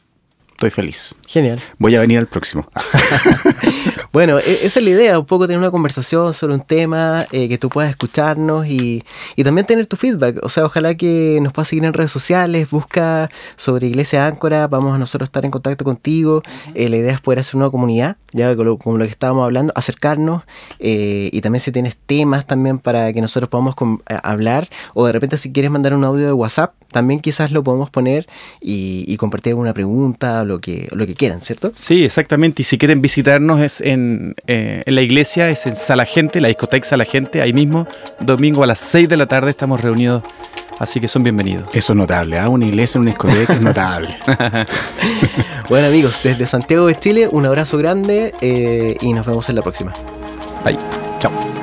Estoy 0.63 0.71
feliz. 0.71 1.13
Genial. 1.27 1.61
Voy 1.77 1.97
a 1.97 2.01
venir 2.01 2.19
al 2.19 2.29
próximo. 2.29 2.69
Bueno, 4.13 4.39
e- 4.39 4.67
esa 4.67 4.79
es 4.79 4.85
la 4.85 4.91
idea, 4.91 5.19
un 5.19 5.25
poco 5.25 5.47
tener 5.47 5.59
una 5.59 5.71
conversación 5.71 6.35
sobre 6.35 6.53
un 6.53 6.61
tema, 6.61 7.27
eh, 7.33 7.49
que 7.49 7.57
tú 7.57 7.71
puedas 7.71 7.89
escucharnos 7.89 8.67
y, 8.67 9.03
y 9.37 9.43
también 9.43 9.67
tener 9.67 9.87
tu 9.87 9.97
feedback. 9.97 10.39
O 10.43 10.51
sea, 10.51 10.67
ojalá 10.67 10.95
que 10.95 11.39
nos 11.43 11.55
puedas 11.55 11.69
seguir 11.69 11.87
en 11.87 11.95
redes 11.95 12.13
sociales, 12.13 12.69
busca 12.69 13.31
sobre 13.57 13.87
Iglesia 13.87 14.27
Áncora, 14.27 14.67
vamos 14.69 14.95
a 14.95 14.99
nosotros 14.99 15.29
estar 15.29 15.47
en 15.47 15.51
contacto 15.51 15.83
contigo. 15.85 16.43
Eh, 16.75 16.91
la 16.91 16.99
idea 16.99 17.15
es 17.15 17.23
poder 17.23 17.39
hacer 17.39 17.57
una 17.57 17.71
comunidad, 17.71 18.19
ya 18.33 18.55
con 18.55 18.67
lo, 18.67 18.77
con 18.77 18.99
lo 18.99 19.05
que 19.07 19.11
estábamos 19.11 19.47
hablando, 19.47 19.73
acercarnos 19.77 20.43
eh, 20.79 21.31
y 21.33 21.41
también 21.41 21.61
si 21.61 21.73
tienes 21.73 21.97
temas 21.97 22.47
también 22.47 22.79
para 22.79 23.15
que 23.15 23.23
nosotros 23.23 23.49
podamos 23.49 23.75
eh, 24.11 24.19
hablar 24.23 24.69
o 24.93 25.07
de 25.07 25.13
repente 25.13 25.39
si 25.39 25.53
quieres 25.53 25.71
mandar 25.71 25.95
un 25.95 26.05
audio 26.05 26.27
de 26.27 26.33
WhatsApp, 26.35 26.75
también 26.91 27.21
quizás 27.21 27.51
lo 27.51 27.65
podemos 27.65 27.89
poner 27.89 28.29
y, 28.61 29.07
y 29.09 29.17
compartir 29.17 29.53
alguna 29.53 29.73
pregunta, 29.73 30.45
lo 30.53 30.61
que, 30.61 30.89
lo 30.93 31.07
que 31.07 31.15
quieran, 31.15 31.41
¿cierto? 31.41 31.73
Sí, 31.75 32.05
exactamente. 32.05 32.63
Y 32.63 32.65
si 32.65 32.79
quieren 32.79 33.01
visitarnos 33.01 33.61
es 33.61 33.81
en, 33.81 34.35
eh, 34.47 34.83
en 34.85 34.95
la 34.95 35.01
iglesia, 35.01 35.49
es 35.49 35.67
en 35.67 35.75
Sala 35.77 36.05
Gente, 36.05 36.41
la 36.41 36.49
discoteca 36.49 36.87
Sala 36.87 37.05
Gente, 37.05 37.41
ahí 37.41 37.53
mismo, 37.53 37.87
domingo 38.21 38.63
a 38.63 38.67
las 38.67 38.79
6 38.79 39.09
de 39.09 39.17
la 39.17 39.27
tarde 39.27 39.51
estamos 39.51 39.81
reunidos, 39.81 40.23
así 40.79 41.01
que 41.01 41.09
son 41.09 41.23
bienvenidos. 41.23 41.75
Eso 41.75 41.93
es 41.95 41.97
notable, 41.97 42.39
¿ah? 42.39 42.49
una 42.49 42.67
iglesia, 42.67 43.01
una 43.01 43.11
discoteca 43.11 43.55
es 43.55 43.61
notable. 43.61 44.17
Bueno 45.69 45.87
amigos, 45.87 46.21
desde 46.23 46.47
Santiago 46.47 46.87
de 46.87 46.97
Chile, 46.97 47.29
un 47.31 47.47
abrazo 47.47 47.79
grande 47.79 48.35
eh, 48.43 48.97
y 49.01 49.15
nos 49.15 49.25
vemos 49.25 49.49
en 49.49 49.57
la 49.57 49.63
próxima. 49.63 49.95
Bye. 50.65 50.77
Chao. 51.19 51.62